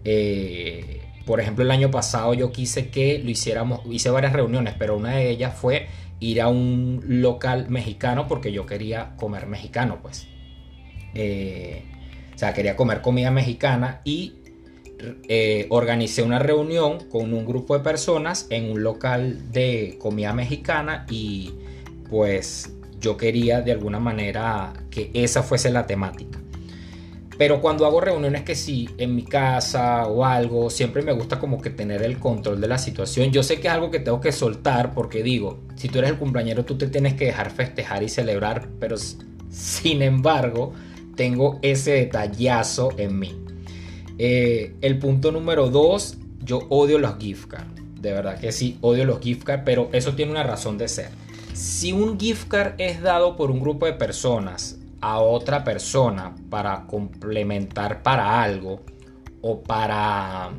Eh, 0.04 1.02
por 1.26 1.40
ejemplo, 1.40 1.64
el 1.64 1.70
año 1.72 1.90
pasado 1.90 2.34
yo 2.34 2.52
quise 2.52 2.88
que 2.88 3.18
lo 3.18 3.30
hiciéramos, 3.30 3.80
hice 3.90 4.10
varias 4.10 4.32
reuniones, 4.32 4.74
pero 4.78 4.96
una 4.96 5.16
de 5.16 5.28
ellas 5.28 5.54
fue 5.54 5.88
ir 6.20 6.40
a 6.40 6.48
un 6.48 7.02
local 7.06 7.68
mexicano 7.68 8.26
porque 8.28 8.52
yo 8.52 8.66
quería 8.66 9.16
comer 9.16 9.46
mexicano, 9.46 9.98
pues. 10.02 10.26
Eh, 11.14 11.82
o 12.34 12.38
sea, 12.38 12.52
quería 12.52 12.76
comer 12.76 13.00
comida 13.00 13.30
mexicana 13.30 14.00
y 14.04 14.34
eh, 15.28 15.66
organicé 15.70 16.22
una 16.22 16.38
reunión 16.38 17.08
con 17.10 17.32
un 17.34 17.44
grupo 17.44 17.76
de 17.76 17.84
personas 17.84 18.46
en 18.50 18.70
un 18.70 18.82
local 18.82 19.52
de 19.52 19.98
comida 20.00 20.32
mexicana 20.32 21.06
y 21.10 21.52
pues 22.08 22.72
yo 23.00 23.16
quería 23.16 23.60
de 23.60 23.72
alguna 23.72 24.00
manera 24.00 24.72
que 24.90 25.10
esa 25.12 25.42
fuese 25.42 25.70
la 25.70 25.86
temática. 25.86 26.38
Pero 27.38 27.60
cuando 27.60 27.84
hago 27.84 28.00
reuniones 28.00 28.42
que 28.42 28.54
sí, 28.54 28.88
en 28.96 29.14
mi 29.14 29.22
casa 29.22 30.06
o 30.06 30.24
algo, 30.24 30.70
siempre 30.70 31.02
me 31.02 31.12
gusta 31.12 31.38
como 31.38 31.60
que 31.60 31.70
tener 31.70 32.02
el 32.02 32.18
control 32.18 32.60
de 32.60 32.68
la 32.68 32.78
situación. 32.78 33.30
Yo 33.30 33.42
sé 33.42 33.60
que 33.60 33.68
es 33.68 33.74
algo 33.74 33.90
que 33.90 34.00
tengo 34.00 34.20
que 34.20 34.32
soltar 34.32 34.94
porque 34.94 35.22
digo, 35.22 35.60
si 35.74 35.88
tú 35.88 35.98
eres 35.98 36.10
el 36.10 36.18
cumpleañero, 36.18 36.64
tú 36.64 36.78
te 36.78 36.86
tienes 36.86 37.14
que 37.14 37.26
dejar 37.26 37.50
festejar 37.50 38.02
y 38.02 38.08
celebrar, 38.08 38.68
pero 38.80 38.96
sin 39.50 40.02
embargo, 40.02 40.72
tengo 41.14 41.58
ese 41.62 41.92
detallazo 41.92 42.90
en 42.96 43.18
mí. 43.18 43.36
Eh, 44.18 44.74
el 44.80 44.98
punto 44.98 45.30
número 45.30 45.68
dos, 45.68 46.16
yo 46.42 46.66
odio 46.70 46.98
los 46.98 47.18
gift 47.18 47.48
cards. 47.48 47.82
De 48.00 48.12
verdad 48.12 48.38
que 48.38 48.52
sí, 48.52 48.78
odio 48.80 49.04
los 49.04 49.20
gift 49.20 49.42
cards, 49.42 49.62
pero 49.66 49.90
eso 49.92 50.14
tiene 50.14 50.32
una 50.32 50.42
razón 50.42 50.78
de 50.78 50.88
ser. 50.88 51.10
Si 51.52 51.92
un 51.92 52.18
gift 52.18 52.48
card 52.48 52.74
es 52.78 53.02
dado 53.02 53.36
por 53.36 53.50
un 53.50 53.60
grupo 53.60 53.86
de 53.86 53.94
personas 53.94 54.78
a 55.00 55.20
otra 55.20 55.64
persona 55.64 56.34
para 56.50 56.86
complementar 56.86 58.02
para 58.02 58.42
algo 58.42 58.82
o 59.42 59.62
para, 59.62 60.50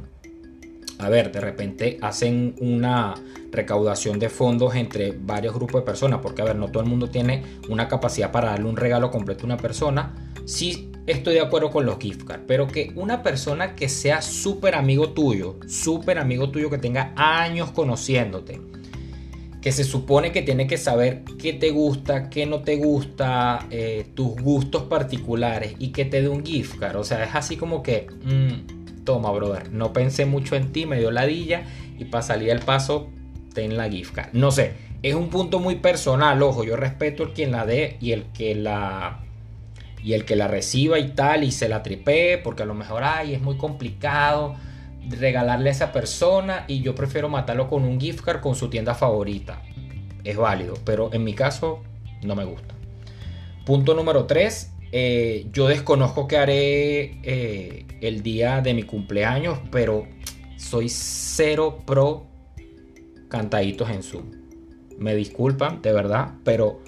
a 0.99 1.09
ver, 1.09 1.31
de 1.31 1.41
repente 1.41 1.97
hacen 2.01 2.55
una 2.59 3.15
recaudación 3.51 4.19
de 4.19 4.29
fondos 4.29 4.75
entre 4.75 5.11
varios 5.11 5.53
grupos 5.53 5.81
de 5.81 5.85
personas, 5.85 6.19
porque 6.21 6.41
a 6.41 6.45
ver, 6.45 6.55
no 6.55 6.69
todo 6.69 6.83
el 6.83 6.89
mundo 6.89 7.09
tiene 7.09 7.43
una 7.69 7.87
capacidad 7.87 8.31
para 8.31 8.49
darle 8.49 8.65
un 8.65 8.77
regalo 8.77 9.11
completo 9.11 9.43
a 9.43 9.45
una 9.45 9.57
persona, 9.57 10.13
sí 10.45 10.91
estoy 11.07 11.35
de 11.35 11.41
acuerdo 11.41 11.71
con 11.71 11.85
los 11.85 11.97
gift 11.97 12.23
cards, 12.23 12.43
pero 12.47 12.67
que 12.67 12.91
una 12.95 13.23
persona 13.23 13.75
que 13.75 13.89
sea 13.89 14.21
súper 14.21 14.75
amigo 14.75 15.09
tuyo, 15.13 15.55
súper 15.67 16.19
amigo 16.19 16.49
tuyo 16.49 16.69
que 16.69 16.77
tenga 16.77 17.13
años 17.15 17.71
conociéndote, 17.71 18.61
que 19.67 19.73
se 19.73 19.83
supone 19.83 20.31
que 20.31 20.43
tiene 20.43 20.65
que 20.65 20.77
saber 20.77 21.23
qué 21.37 21.51
te 21.51 21.71
gusta, 21.71 22.29
qué 22.29 22.45
no 22.45 22.61
te 22.61 22.77
gusta, 22.77 23.67
eh, 23.69 24.05
tus 24.15 24.41
gustos 24.41 24.83
particulares 24.83 25.75
y 25.77 25.89
que 25.89 26.05
te 26.05 26.21
dé 26.21 26.29
un 26.29 26.45
gift 26.45 26.79
card. 26.79 26.95
O 26.95 27.03
sea, 27.03 27.25
es 27.25 27.35
así 27.35 27.57
como 27.57 27.83
que, 27.83 28.07
mm, 28.23 29.03
toma, 29.03 29.29
brother. 29.31 29.69
No 29.73 29.91
pensé 29.91 30.25
mucho 30.25 30.55
en 30.55 30.71
ti, 30.71 30.85
me 30.85 30.97
dio 30.99 31.11
ladilla 31.11 31.63
y 31.99 32.05
para 32.05 32.21
salir 32.21 32.47
del 32.47 32.59
paso, 32.59 33.09
ten 33.53 33.75
la 33.75 33.89
gift 33.89 34.13
card. 34.13 34.29
No 34.31 34.51
sé, 34.51 34.71
es 35.03 35.15
un 35.15 35.29
punto 35.29 35.59
muy 35.59 35.75
personal, 35.75 36.41
ojo, 36.43 36.63
yo 36.63 36.77
respeto 36.77 37.23
el 37.23 37.33
quien 37.33 37.51
la 37.51 37.65
dé 37.65 37.97
y 37.99 38.13
el 38.13 38.23
que 38.27 38.55
la 38.55 39.19
y 40.01 40.13
el 40.13 40.23
que 40.23 40.37
la 40.37 40.47
reciba 40.47 40.97
y 40.97 41.09
tal 41.09 41.43
y 41.43 41.51
se 41.51 41.67
la 41.67 41.83
tripee 41.83 42.37
porque 42.37 42.63
a 42.63 42.65
lo 42.65 42.73
mejor 42.73 43.03
ay, 43.03 43.33
es 43.33 43.41
muy 43.41 43.57
complicado 43.57 44.55
regalarle 45.09 45.69
a 45.69 45.71
esa 45.71 45.91
persona 45.91 46.65
y 46.67 46.81
yo 46.81 46.95
prefiero 46.95 47.29
matarlo 47.29 47.67
con 47.67 47.83
un 47.83 47.99
gift 47.99 48.21
card 48.21 48.41
con 48.41 48.55
su 48.55 48.69
tienda 48.69 48.93
favorita. 48.95 49.61
Es 50.23 50.37
válido, 50.37 50.73
pero 50.83 51.13
en 51.13 51.23
mi 51.23 51.33
caso 51.33 51.81
no 52.23 52.35
me 52.35 52.45
gusta. 52.45 52.75
Punto 53.65 53.93
número 53.93 54.25
3. 54.25 54.73
Eh, 54.91 55.47
yo 55.51 55.67
desconozco 55.67 56.27
qué 56.27 56.37
haré 56.37 57.19
eh, 57.23 57.85
el 58.01 58.23
día 58.23 58.61
de 58.61 58.73
mi 58.73 58.83
cumpleaños, 58.83 59.59
pero 59.71 60.07
soy 60.57 60.87
cero 60.89 61.79
pro 61.85 62.25
cantaditos 63.27 63.89
en 63.89 64.03
Zoom. 64.03 64.31
Me 64.97 65.15
disculpan, 65.15 65.81
de 65.81 65.91
verdad, 65.91 66.35
pero 66.43 66.79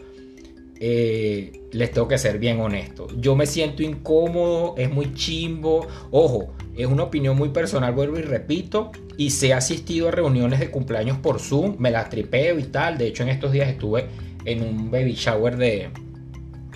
eh, 0.79 1.67
les 1.71 1.91
tengo 1.91 2.07
que 2.07 2.17
ser 2.17 2.39
bien 2.39 2.59
honesto. 2.61 3.07
Yo 3.17 3.35
me 3.35 3.45
siento 3.45 3.83
incómodo, 3.83 4.75
es 4.77 4.89
muy 4.89 5.13
chimbo. 5.13 5.85
Ojo, 6.11 6.53
es 6.75 6.87
una 6.87 7.03
opinión 7.03 7.37
muy 7.37 7.49
personal, 7.49 7.93
vuelvo 7.93 8.17
y 8.17 8.21
repito. 8.21 8.91
Y 9.17 9.31
se 9.31 9.53
ha 9.53 9.57
asistido 9.57 10.07
a 10.07 10.11
reuniones 10.11 10.59
de 10.59 10.71
cumpleaños 10.71 11.17
por 11.17 11.39
Zoom, 11.39 11.75
me 11.77 11.91
las 11.91 12.09
tripeo 12.09 12.57
y 12.57 12.63
tal. 12.63 12.97
De 12.97 13.07
hecho, 13.07 13.23
en 13.23 13.29
estos 13.29 13.51
días 13.51 13.67
estuve 13.67 14.07
en 14.45 14.63
un 14.63 14.89
baby 14.89 15.13
shower 15.13 15.57
de, 15.57 15.89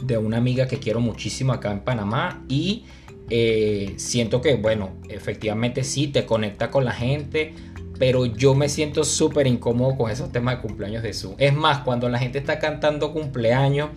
de 0.04 0.18
una 0.18 0.38
amiga 0.38 0.68
que 0.68 0.80
quiero 0.80 1.00
muchísimo 1.00 1.54
acá 1.54 1.72
en 1.72 1.80
Panamá. 1.82 2.44
Y 2.50 2.84
eh, 3.30 3.94
siento 3.98 4.42
que, 4.42 4.56
bueno, 4.56 4.92
efectivamente 5.10 5.84
sí, 5.84 6.08
te 6.08 6.26
conecta 6.26 6.70
con 6.70 6.84
la 6.86 6.92
gente. 6.92 7.54
Pero 7.98 8.26
yo 8.26 8.56
me 8.56 8.68
siento 8.70 9.06
súper 9.06 9.48
incómodo 9.48 9.96
con 9.96 10.12
esos 10.12 10.32
temas 10.32 10.56
de 10.56 10.62
cumpleaños 10.62 11.04
de 11.04 11.14
Zoom. 11.14 11.36
Es 11.38 11.54
más, 11.54 11.80
cuando 11.80 12.10
la 12.10 12.20
gente 12.20 12.40
está 12.40 12.60
cantando 12.60 13.14
cumpleaños, 13.14 13.90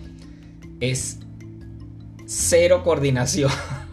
es 0.79 1.19
cero 2.25 2.81
coordinación. 2.83 3.51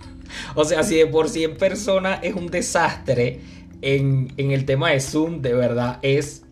o 0.55 0.65
sea, 0.65 0.83
si 0.83 0.97
de 0.97 1.07
por 1.07 1.29
sí 1.29 1.45
en 1.45 1.57
persona 1.57 2.15
es 2.23 2.35
un 2.35 2.49
desastre, 2.49 3.41
en, 3.85 4.33
el 4.37 4.65
tema 4.65 4.91
de 4.91 5.01
Zoom 5.01 5.43
de 5.43 5.53
verdad 5.53 5.99
es 6.03 6.45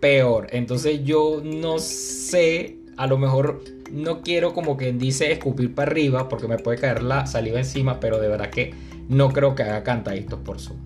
peor. 0.00 0.46
Entonces 0.50 1.00
yo 1.04 1.40
no 1.42 1.78
sé, 1.78 2.76
a 2.96 3.06
lo 3.06 3.18
mejor 3.18 3.64
no 3.90 4.22
quiero 4.22 4.54
como 4.54 4.76
quien 4.76 4.98
dice 4.98 5.32
escupir 5.32 5.74
para 5.74 5.90
arriba 5.90 6.28
porque 6.28 6.46
me 6.46 6.58
puede 6.58 6.78
caer 6.78 7.02
la 7.02 7.26
saliva 7.26 7.58
encima, 7.58 7.98
pero 8.00 8.20
de 8.20 8.28
verdad 8.28 8.50
que 8.50 8.74
no 9.08 9.30
creo 9.30 9.54
que 9.54 9.64
haga 9.64 9.82
cantaditos 9.82 10.38
por 10.40 10.60
Zoom. 10.60 10.78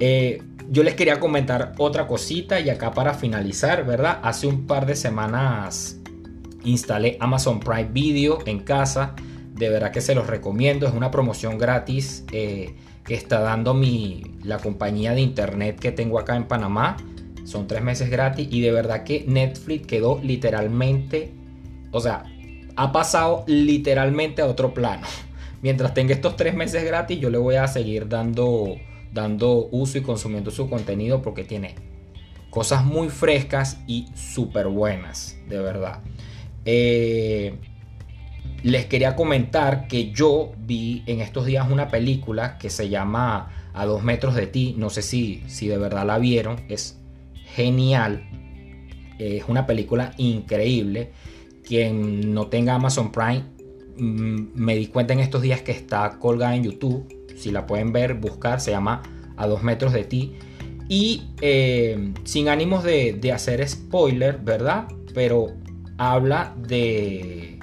Eh, 0.00 0.42
yo 0.70 0.82
les 0.82 0.94
quería 0.94 1.20
comentar 1.20 1.74
otra 1.78 2.06
cosita 2.06 2.60
y 2.60 2.70
acá 2.70 2.92
para 2.92 3.14
finalizar, 3.14 3.84
¿verdad? 3.86 4.18
Hace 4.22 4.46
un 4.46 4.66
par 4.66 4.86
de 4.86 4.96
semanas 4.96 5.98
instalé 6.64 7.16
Amazon 7.20 7.60
Prime 7.60 7.90
Video 7.92 8.38
en 8.46 8.60
casa. 8.60 9.14
De 9.56 9.68
verdad 9.70 9.90
que 9.90 10.00
se 10.00 10.14
los 10.14 10.26
recomiendo. 10.26 10.86
Es 10.86 10.92
una 10.92 11.10
promoción 11.10 11.58
gratis 11.58 12.24
eh, 12.32 12.74
que 13.04 13.14
está 13.14 13.40
dando 13.40 13.74
mi, 13.74 14.22
la 14.42 14.58
compañía 14.58 15.12
de 15.12 15.20
internet 15.20 15.78
que 15.78 15.92
tengo 15.92 16.18
acá 16.18 16.36
en 16.36 16.44
Panamá. 16.44 16.96
Son 17.44 17.66
tres 17.66 17.82
meses 17.82 18.10
gratis 18.10 18.48
y 18.50 18.60
de 18.60 18.72
verdad 18.72 19.04
que 19.04 19.24
Netflix 19.26 19.86
quedó 19.86 20.20
literalmente, 20.22 21.32
o 21.92 22.00
sea, 22.00 22.24
ha 22.74 22.92
pasado 22.92 23.44
literalmente 23.46 24.42
a 24.42 24.46
otro 24.46 24.74
plano. 24.74 25.06
Mientras 25.62 25.94
tenga 25.94 26.12
estos 26.12 26.36
tres 26.36 26.54
meses 26.54 26.84
gratis, 26.84 27.18
yo 27.18 27.30
le 27.30 27.38
voy 27.38 27.54
a 27.54 27.66
seguir 27.68 28.08
dando, 28.08 28.76
dando 29.12 29.68
uso 29.70 29.98
y 29.98 30.02
consumiendo 30.02 30.50
su 30.50 30.68
contenido 30.68 31.22
porque 31.22 31.44
tiene 31.44 31.76
cosas 32.50 32.84
muy 32.84 33.08
frescas 33.08 33.78
y 33.86 34.06
súper 34.14 34.66
buenas, 34.66 35.36
de 35.48 35.58
verdad. 35.60 36.00
Eh, 36.64 37.58
les 38.66 38.86
quería 38.86 39.14
comentar 39.14 39.86
que 39.86 40.10
yo 40.10 40.52
vi 40.58 41.04
en 41.06 41.20
estos 41.20 41.46
días 41.46 41.70
una 41.70 41.88
película 41.88 42.58
que 42.58 42.68
se 42.68 42.88
llama 42.88 43.48
A 43.72 43.86
dos 43.86 44.02
metros 44.02 44.34
de 44.34 44.48
ti. 44.48 44.74
No 44.76 44.90
sé 44.90 45.02
si, 45.02 45.44
si 45.46 45.68
de 45.68 45.78
verdad 45.78 46.04
la 46.04 46.18
vieron. 46.18 46.56
Es 46.68 46.98
genial. 47.54 48.28
Es 49.20 49.44
una 49.46 49.66
película 49.66 50.14
increíble. 50.16 51.12
Quien 51.64 52.34
no 52.34 52.48
tenga 52.48 52.74
Amazon 52.74 53.12
Prime, 53.12 53.44
mm, 53.98 54.48
me 54.56 54.74
di 54.74 54.88
cuenta 54.88 55.12
en 55.12 55.20
estos 55.20 55.42
días 55.42 55.62
que 55.62 55.70
está 55.70 56.18
colgada 56.18 56.56
en 56.56 56.64
YouTube. 56.64 57.06
Si 57.36 57.52
la 57.52 57.66
pueden 57.66 57.92
ver, 57.92 58.14
buscar, 58.14 58.60
se 58.60 58.72
llama 58.72 59.00
A 59.36 59.46
dos 59.46 59.62
metros 59.62 59.92
de 59.92 60.02
ti. 60.02 60.34
Y 60.88 61.22
eh, 61.40 62.12
sin 62.24 62.48
ánimos 62.48 62.82
de, 62.82 63.12
de 63.12 63.30
hacer 63.30 63.66
spoiler, 63.68 64.38
¿verdad? 64.38 64.88
Pero 65.14 65.54
habla 65.98 66.52
de, 66.58 67.55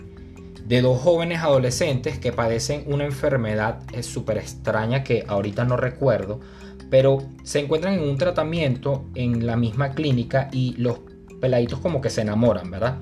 de 0.65 0.81
dos 0.81 1.01
jóvenes 1.01 1.41
adolescentes 1.41 2.19
que 2.19 2.31
padecen 2.31 2.83
una 2.87 3.05
enfermedad 3.05 3.79
súper 4.01 4.37
extraña 4.37 5.03
que 5.03 5.25
ahorita 5.27 5.65
no 5.65 5.77
recuerdo, 5.77 6.39
pero 6.89 7.23
se 7.43 7.59
encuentran 7.59 7.95
en 7.95 8.03
un 8.03 8.17
tratamiento 8.17 9.05
en 9.15 9.45
la 9.45 9.57
misma 9.57 9.91
clínica 9.91 10.49
y 10.51 10.75
los 10.77 10.99
peladitos 11.41 11.79
como 11.79 12.01
que 12.01 12.09
se 12.09 12.21
enamoran, 12.21 12.71
¿verdad? 12.71 12.97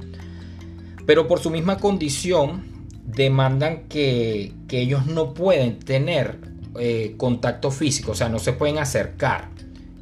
Pero 1.05 1.27
por 1.27 1.39
su 1.39 1.49
misma 1.49 1.77
condición 1.77 2.63
demandan 3.05 3.87
que, 3.87 4.53
ellos 4.69 5.05
no 5.05 5.33
pueden 5.33 5.79
tener 5.79 6.39
eh, 6.79 7.15
contacto 7.17 7.69
físico, 7.71 8.13
o 8.13 8.15
sea, 8.15 8.29
no 8.29 8.39
se 8.39 8.53
pueden 8.53 8.77
acercar 8.77 9.49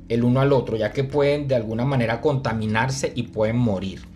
el 0.08 0.24
uno 0.24 0.42
al 0.42 0.54
otro, 0.54 0.78
ya 0.78 0.92
que 0.92 1.04
pueden 1.04 1.48
de 1.48 1.56
alguna 1.56 1.86
manera 1.86 2.22
contaminarse 2.22 3.12
y 3.16 3.24
pueden 3.24 3.58
morir. 3.58 4.09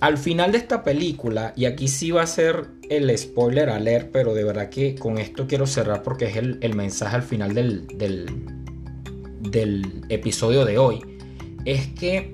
Al 0.00 0.16
final 0.16 0.52
de 0.52 0.58
esta 0.58 0.82
película, 0.82 1.52
y 1.56 1.66
aquí 1.66 1.86
sí 1.86 2.10
va 2.10 2.22
a 2.22 2.26
ser 2.26 2.68
el 2.88 3.16
spoiler 3.18 3.68
a 3.68 3.78
leer, 3.78 4.10
pero 4.10 4.32
de 4.32 4.44
verdad 4.44 4.70
que 4.70 4.94
con 4.94 5.18
esto 5.18 5.46
quiero 5.46 5.66
cerrar 5.66 6.02
porque 6.02 6.24
es 6.24 6.36
el, 6.36 6.74
mensaje 6.74 7.16
al 7.16 7.22
final 7.22 7.54
del, 7.54 7.86
del, 9.40 10.04
episodio 10.08 10.64
de 10.64 10.78
hoy, 10.78 11.02
es 11.66 11.88
que 11.88 12.32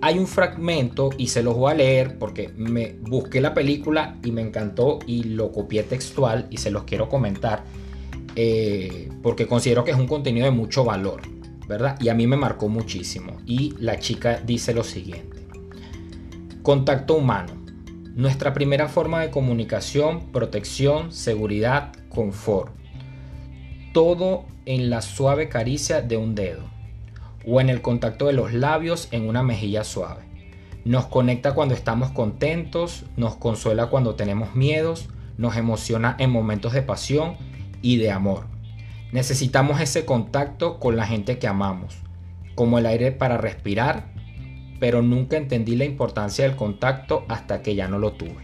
hay 0.00 0.18
un 0.18 0.28
fragmento 0.28 1.10
y 1.18 1.28
se 1.28 1.42
los 1.42 1.56
voy 1.56 1.72
a 1.72 1.74
leer 1.74 2.16
porque 2.16 2.50
me 2.56 2.94
busqué 3.00 3.40
la 3.40 3.52
película 3.52 4.18
y 4.22 4.30
me 4.30 4.42
encantó 4.42 5.00
y 5.04 5.24
lo 5.24 5.50
copié 5.50 5.82
textual 5.82 6.46
y 6.50 6.58
se 6.58 6.70
los 6.70 6.84
quiero 6.84 7.08
comentar 7.08 7.64
eh, 8.36 9.10
porque 9.22 9.46
considero 9.46 9.84
que 9.84 9.90
es 9.90 9.96
un 9.96 10.06
contenido 10.06 10.44
de 10.44 10.52
mucho 10.52 10.84
valor, 10.84 11.22
¿verdad? 11.68 11.98
Y 12.00 12.08
a 12.08 12.14
mí 12.14 12.26
me 12.26 12.36
marcó 12.36 12.68
muchísimo. 12.68 13.38
Y 13.46 13.74
la 13.78 13.98
chica 13.98 14.40
dice 14.44 14.72
lo 14.72 14.84
siguiente. 14.84 15.31
Contacto 16.62 17.14
humano. 17.14 17.54
Nuestra 18.14 18.54
primera 18.54 18.86
forma 18.86 19.20
de 19.20 19.30
comunicación, 19.30 20.30
protección, 20.30 21.10
seguridad, 21.10 21.92
confort. 22.08 22.72
Todo 23.92 24.44
en 24.64 24.88
la 24.88 25.02
suave 25.02 25.48
caricia 25.48 26.02
de 26.02 26.16
un 26.16 26.36
dedo 26.36 26.62
o 27.44 27.60
en 27.60 27.68
el 27.68 27.82
contacto 27.82 28.28
de 28.28 28.34
los 28.34 28.52
labios 28.52 29.08
en 29.10 29.28
una 29.28 29.42
mejilla 29.42 29.82
suave. 29.82 30.22
Nos 30.84 31.06
conecta 31.06 31.52
cuando 31.52 31.74
estamos 31.74 32.12
contentos, 32.12 33.06
nos 33.16 33.34
consuela 33.34 33.86
cuando 33.86 34.14
tenemos 34.14 34.54
miedos, 34.54 35.08
nos 35.38 35.56
emociona 35.56 36.14
en 36.20 36.30
momentos 36.30 36.74
de 36.74 36.82
pasión 36.82 37.34
y 37.82 37.96
de 37.96 38.12
amor. 38.12 38.44
Necesitamos 39.10 39.80
ese 39.80 40.04
contacto 40.04 40.78
con 40.78 40.96
la 40.96 41.08
gente 41.08 41.40
que 41.40 41.48
amamos, 41.48 41.96
como 42.54 42.78
el 42.78 42.86
aire 42.86 43.10
para 43.10 43.36
respirar 43.36 44.11
pero 44.82 45.00
nunca 45.00 45.36
entendí 45.36 45.76
la 45.76 45.84
importancia 45.84 46.44
del 46.44 46.56
contacto 46.56 47.24
hasta 47.28 47.62
que 47.62 47.76
ya 47.76 47.86
no 47.86 48.00
lo 48.00 48.14
tuve. 48.14 48.42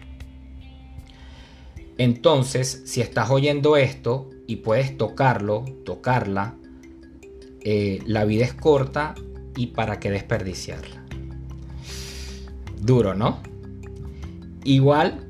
Entonces, 1.96 2.84
si 2.86 3.00
estás 3.00 3.28
oyendo 3.30 3.76
esto 3.76 4.30
y 4.46 4.54
puedes 4.58 4.96
tocarlo, 4.96 5.64
tocarla, 5.84 6.54
eh, 7.62 8.02
la 8.06 8.24
vida 8.24 8.44
es 8.44 8.54
corta 8.54 9.16
y 9.56 9.66
para 9.66 9.98
qué 9.98 10.12
desperdiciarla. 10.12 11.04
Duro, 12.80 13.14
¿no? 13.16 13.40
Igual, 14.62 15.26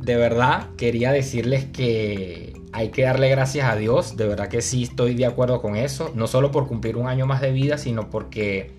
de 0.00 0.16
verdad, 0.16 0.70
quería 0.76 1.12
decirles 1.12 1.66
que 1.66 2.60
hay 2.72 2.88
que 2.88 3.02
darle 3.02 3.28
gracias 3.28 3.68
a 3.68 3.76
Dios, 3.76 4.16
de 4.16 4.26
verdad 4.26 4.48
que 4.48 4.60
sí 4.60 4.82
estoy 4.82 5.14
de 5.14 5.26
acuerdo 5.26 5.62
con 5.62 5.76
eso, 5.76 6.10
no 6.16 6.26
solo 6.26 6.50
por 6.50 6.66
cumplir 6.66 6.96
un 6.96 7.06
año 7.06 7.26
más 7.26 7.40
de 7.40 7.52
vida, 7.52 7.78
sino 7.78 8.10
porque 8.10 8.74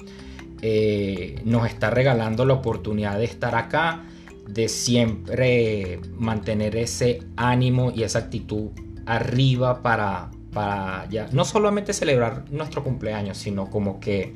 eh, 0.65 1.41
nos 1.43 1.67
está 1.67 1.89
regalando 1.89 2.45
la 2.45 2.54
oportunidad 2.54 3.17
de 3.17 3.26
estar 3.26 3.54
acá, 3.54 4.06
de 4.47 4.69
siempre 4.69 5.99
mantener 6.15 6.78
ese 6.78 7.19
ánimo 7.36 7.91
y 7.93 8.04
esa 8.04 8.19
actitud 8.19 8.69
arriba 9.06 9.82
para, 9.82 10.32
para 10.54 11.06
ya 11.10 11.28
no 11.34 11.43
solamente 11.43 11.91
celebrar 11.91 12.45
nuestro 12.49 12.82
cumpleaños, 12.82 13.38
sino 13.39 13.69
como 13.69 13.99
que 13.99 14.36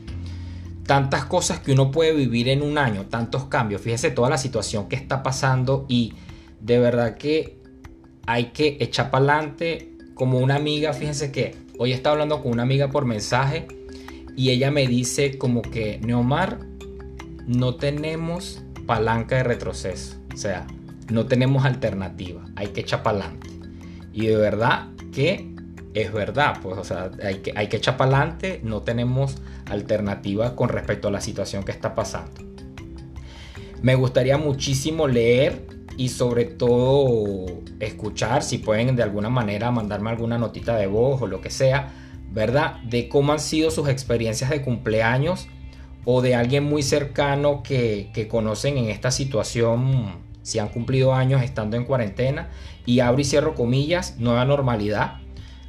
tantas 0.85 1.23
cosas 1.23 1.61
que 1.61 1.71
uno 1.71 1.91
puede 1.91 2.11
vivir 2.11 2.49
en 2.49 2.61
un 2.61 2.77
año, 2.77 3.05
tantos 3.05 3.45
cambios. 3.45 3.79
Fíjese 3.79 4.11
toda 4.11 4.29
la 4.29 4.37
situación 4.37 4.89
que 4.89 4.97
está 4.97 5.23
pasando 5.23 5.85
y 5.87 6.13
de 6.59 6.77
verdad 6.77 7.15
que 7.15 7.57
hay 8.25 8.47
que 8.47 8.75
echar 8.81 9.11
para 9.11 9.35
adelante 9.35 9.93
como 10.13 10.39
una 10.39 10.55
amiga, 10.55 10.91
fíjense 10.91 11.31
que 11.31 11.55
hoy 11.79 11.93
estaba 11.93 12.15
hablando 12.15 12.43
con 12.43 12.51
una 12.51 12.63
amiga 12.63 12.89
por 12.89 13.05
mensaje 13.05 13.76
y 14.37 14.51
ella 14.51 14.69
me 14.69 14.85
dice 14.87 15.39
como 15.39 15.63
que, 15.63 15.99
Neomar, 15.99 16.59
no 17.47 17.75
tenemos 17.75 18.61
palanca 18.85 19.37
de 19.37 19.43
retroceso. 19.43 20.17
O 20.31 20.37
sea, 20.37 20.67
no 21.11 21.25
tenemos 21.25 21.65
alternativa. 21.65 22.45
Hay 22.55 22.67
que 22.67 22.81
echar 22.81 23.01
para 23.01 23.17
adelante. 23.17 23.49
Y 24.13 24.27
de 24.27 24.35
verdad 24.35 24.89
que 25.11 25.55
es 25.95 26.13
verdad. 26.13 26.59
Pues, 26.61 26.77
o 26.77 26.83
sea, 26.83 27.09
hay 27.23 27.39
que, 27.39 27.51
hay 27.55 27.67
que 27.67 27.77
echar 27.77 27.97
para 27.97 28.15
adelante. 28.15 28.61
No 28.63 28.83
tenemos 28.83 29.37
alternativa 29.65 30.55
con 30.55 30.69
respecto 30.69 31.07
a 31.07 31.11
la 31.11 31.19
situación 31.19 31.63
que 31.63 31.71
está 31.71 31.95
pasando. 31.95 32.39
Me 33.81 33.95
gustaría 33.95 34.37
muchísimo 34.37 35.07
leer 35.07 35.65
y 35.97 36.09
sobre 36.09 36.45
todo 36.45 37.47
escuchar, 37.79 38.43
si 38.43 38.59
pueden 38.59 38.95
de 38.95 39.01
alguna 39.01 39.29
manera 39.29 39.71
mandarme 39.71 40.11
alguna 40.11 40.37
notita 40.37 40.75
de 40.75 40.85
voz 40.85 41.23
o 41.23 41.27
lo 41.27 41.41
que 41.41 41.49
sea, 41.49 41.91
¿verdad? 42.37 42.75
De 42.83 43.09
cómo 43.09 43.33
han 43.33 43.39
sido 43.39 43.71
sus 43.71 43.89
experiencias 43.89 44.51
de 44.51 44.61
cumpleaños 44.61 45.47
o 46.05 46.21
de 46.21 46.35
alguien 46.35 46.65
muy 46.65 46.83
cercano 46.83 47.63
que, 47.63 48.27
conocen 48.29 48.77
en 48.77 48.89
esta 48.89 49.09
situación, 49.09 50.19
si 50.43 50.59
han 50.59 50.69
cumplido 50.69 51.15
años 51.15 51.41
estando 51.41 51.77
en 51.77 51.83
cuarentena, 51.83 52.49
y 52.85 52.99
abro 52.99 53.21
y 53.21 53.23
cierro 53.23 53.55
comillas, 53.55 54.17
nueva 54.19 54.45
normalidad, 54.45 55.15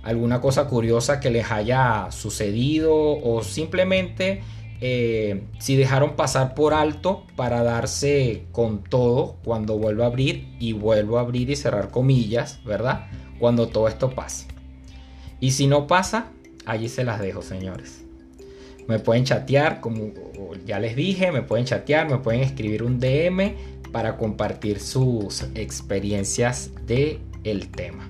alguna 0.02 0.42
cosa 0.42 0.66
curiosa 0.66 1.20
que 1.20 1.30
les 1.30 1.50
haya 1.50 2.08
sucedido 2.10 2.92
o 2.94 3.42
simplemente 3.42 4.42
eh, 4.82 5.44
si 5.58 5.74
dejaron 5.74 6.16
pasar 6.16 6.54
por 6.54 6.74
alto 6.74 7.24
para 7.34 7.62
darse 7.62 8.44
con 8.52 8.84
todo 8.84 9.36
cuando 9.42 9.78
vuelvo 9.78 10.02
a 10.02 10.06
abrir 10.08 10.54
y 10.60 10.74
vuelvo 10.74 11.16
a 11.16 11.22
abrir 11.22 11.48
y 11.48 11.56
cerrar 11.56 11.90
comillas, 11.90 12.62
¿verdad? 12.66 13.06
Cuando 13.38 13.68
todo 13.68 13.88
esto 13.88 14.10
pase. 14.10 14.48
Y 15.40 15.52
si 15.52 15.66
no 15.66 15.86
pasa, 15.86 16.32
allí 16.68 16.88
se 16.88 17.04
las 17.04 17.20
dejo, 17.20 17.42
señores. 17.42 18.04
Me 18.86 18.98
pueden 18.98 19.24
chatear, 19.24 19.80
como 19.80 20.12
ya 20.66 20.78
les 20.78 20.96
dije, 20.96 21.32
me 21.32 21.42
pueden 21.42 21.66
chatear, 21.66 22.08
me 22.08 22.18
pueden 22.18 22.40
escribir 22.40 22.82
un 22.82 23.00
DM 23.00 23.54
para 23.92 24.16
compartir 24.16 24.80
sus 24.80 25.42
experiencias 25.54 26.70
de 26.86 27.18
el 27.44 27.68
tema. 27.68 28.08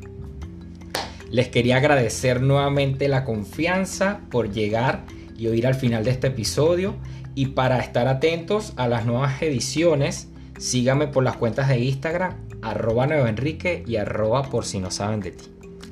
Les 1.31 1.49
quería 1.49 1.77
agradecer 1.77 2.41
nuevamente 2.41 3.09
la 3.09 3.25
confianza 3.25 4.21
por 4.31 4.53
llegar 4.53 5.05
y 5.37 5.49
oír 5.49 5.67
al 5.67 5.75
final 5.75 6.05
de 6.05 6.11
este 6.11 6.29
episodio 6.29 6.97
y 7.35 7.47
para 7.49 7.79
estar 7.79 8.09
atentos 8.09 8.73
a 8.77 8.89
las 8.89 9.05
nuevas 9.05 9.41
ediciones, 9.43 10.29
síganme 10.59 11.07
por 11.07 11.25
las 11.25 11.37
cuentas 11.37 11.69
de 11.69 11.79
Instagram 11.79 12.49
arroba 12.63 13.07
Enrique 13.29 13.85
y 13.87 13.97
arroba 13.97 14.45
por 14.45 14.65
si 14.65 14.81
no 14.81 14.91
saben 14.91 15.21
de 15.21 15.33
ti. 15.33 15.45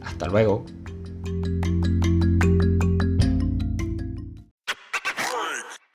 Hasta 0.02 0.26
luego. 0.26 0.64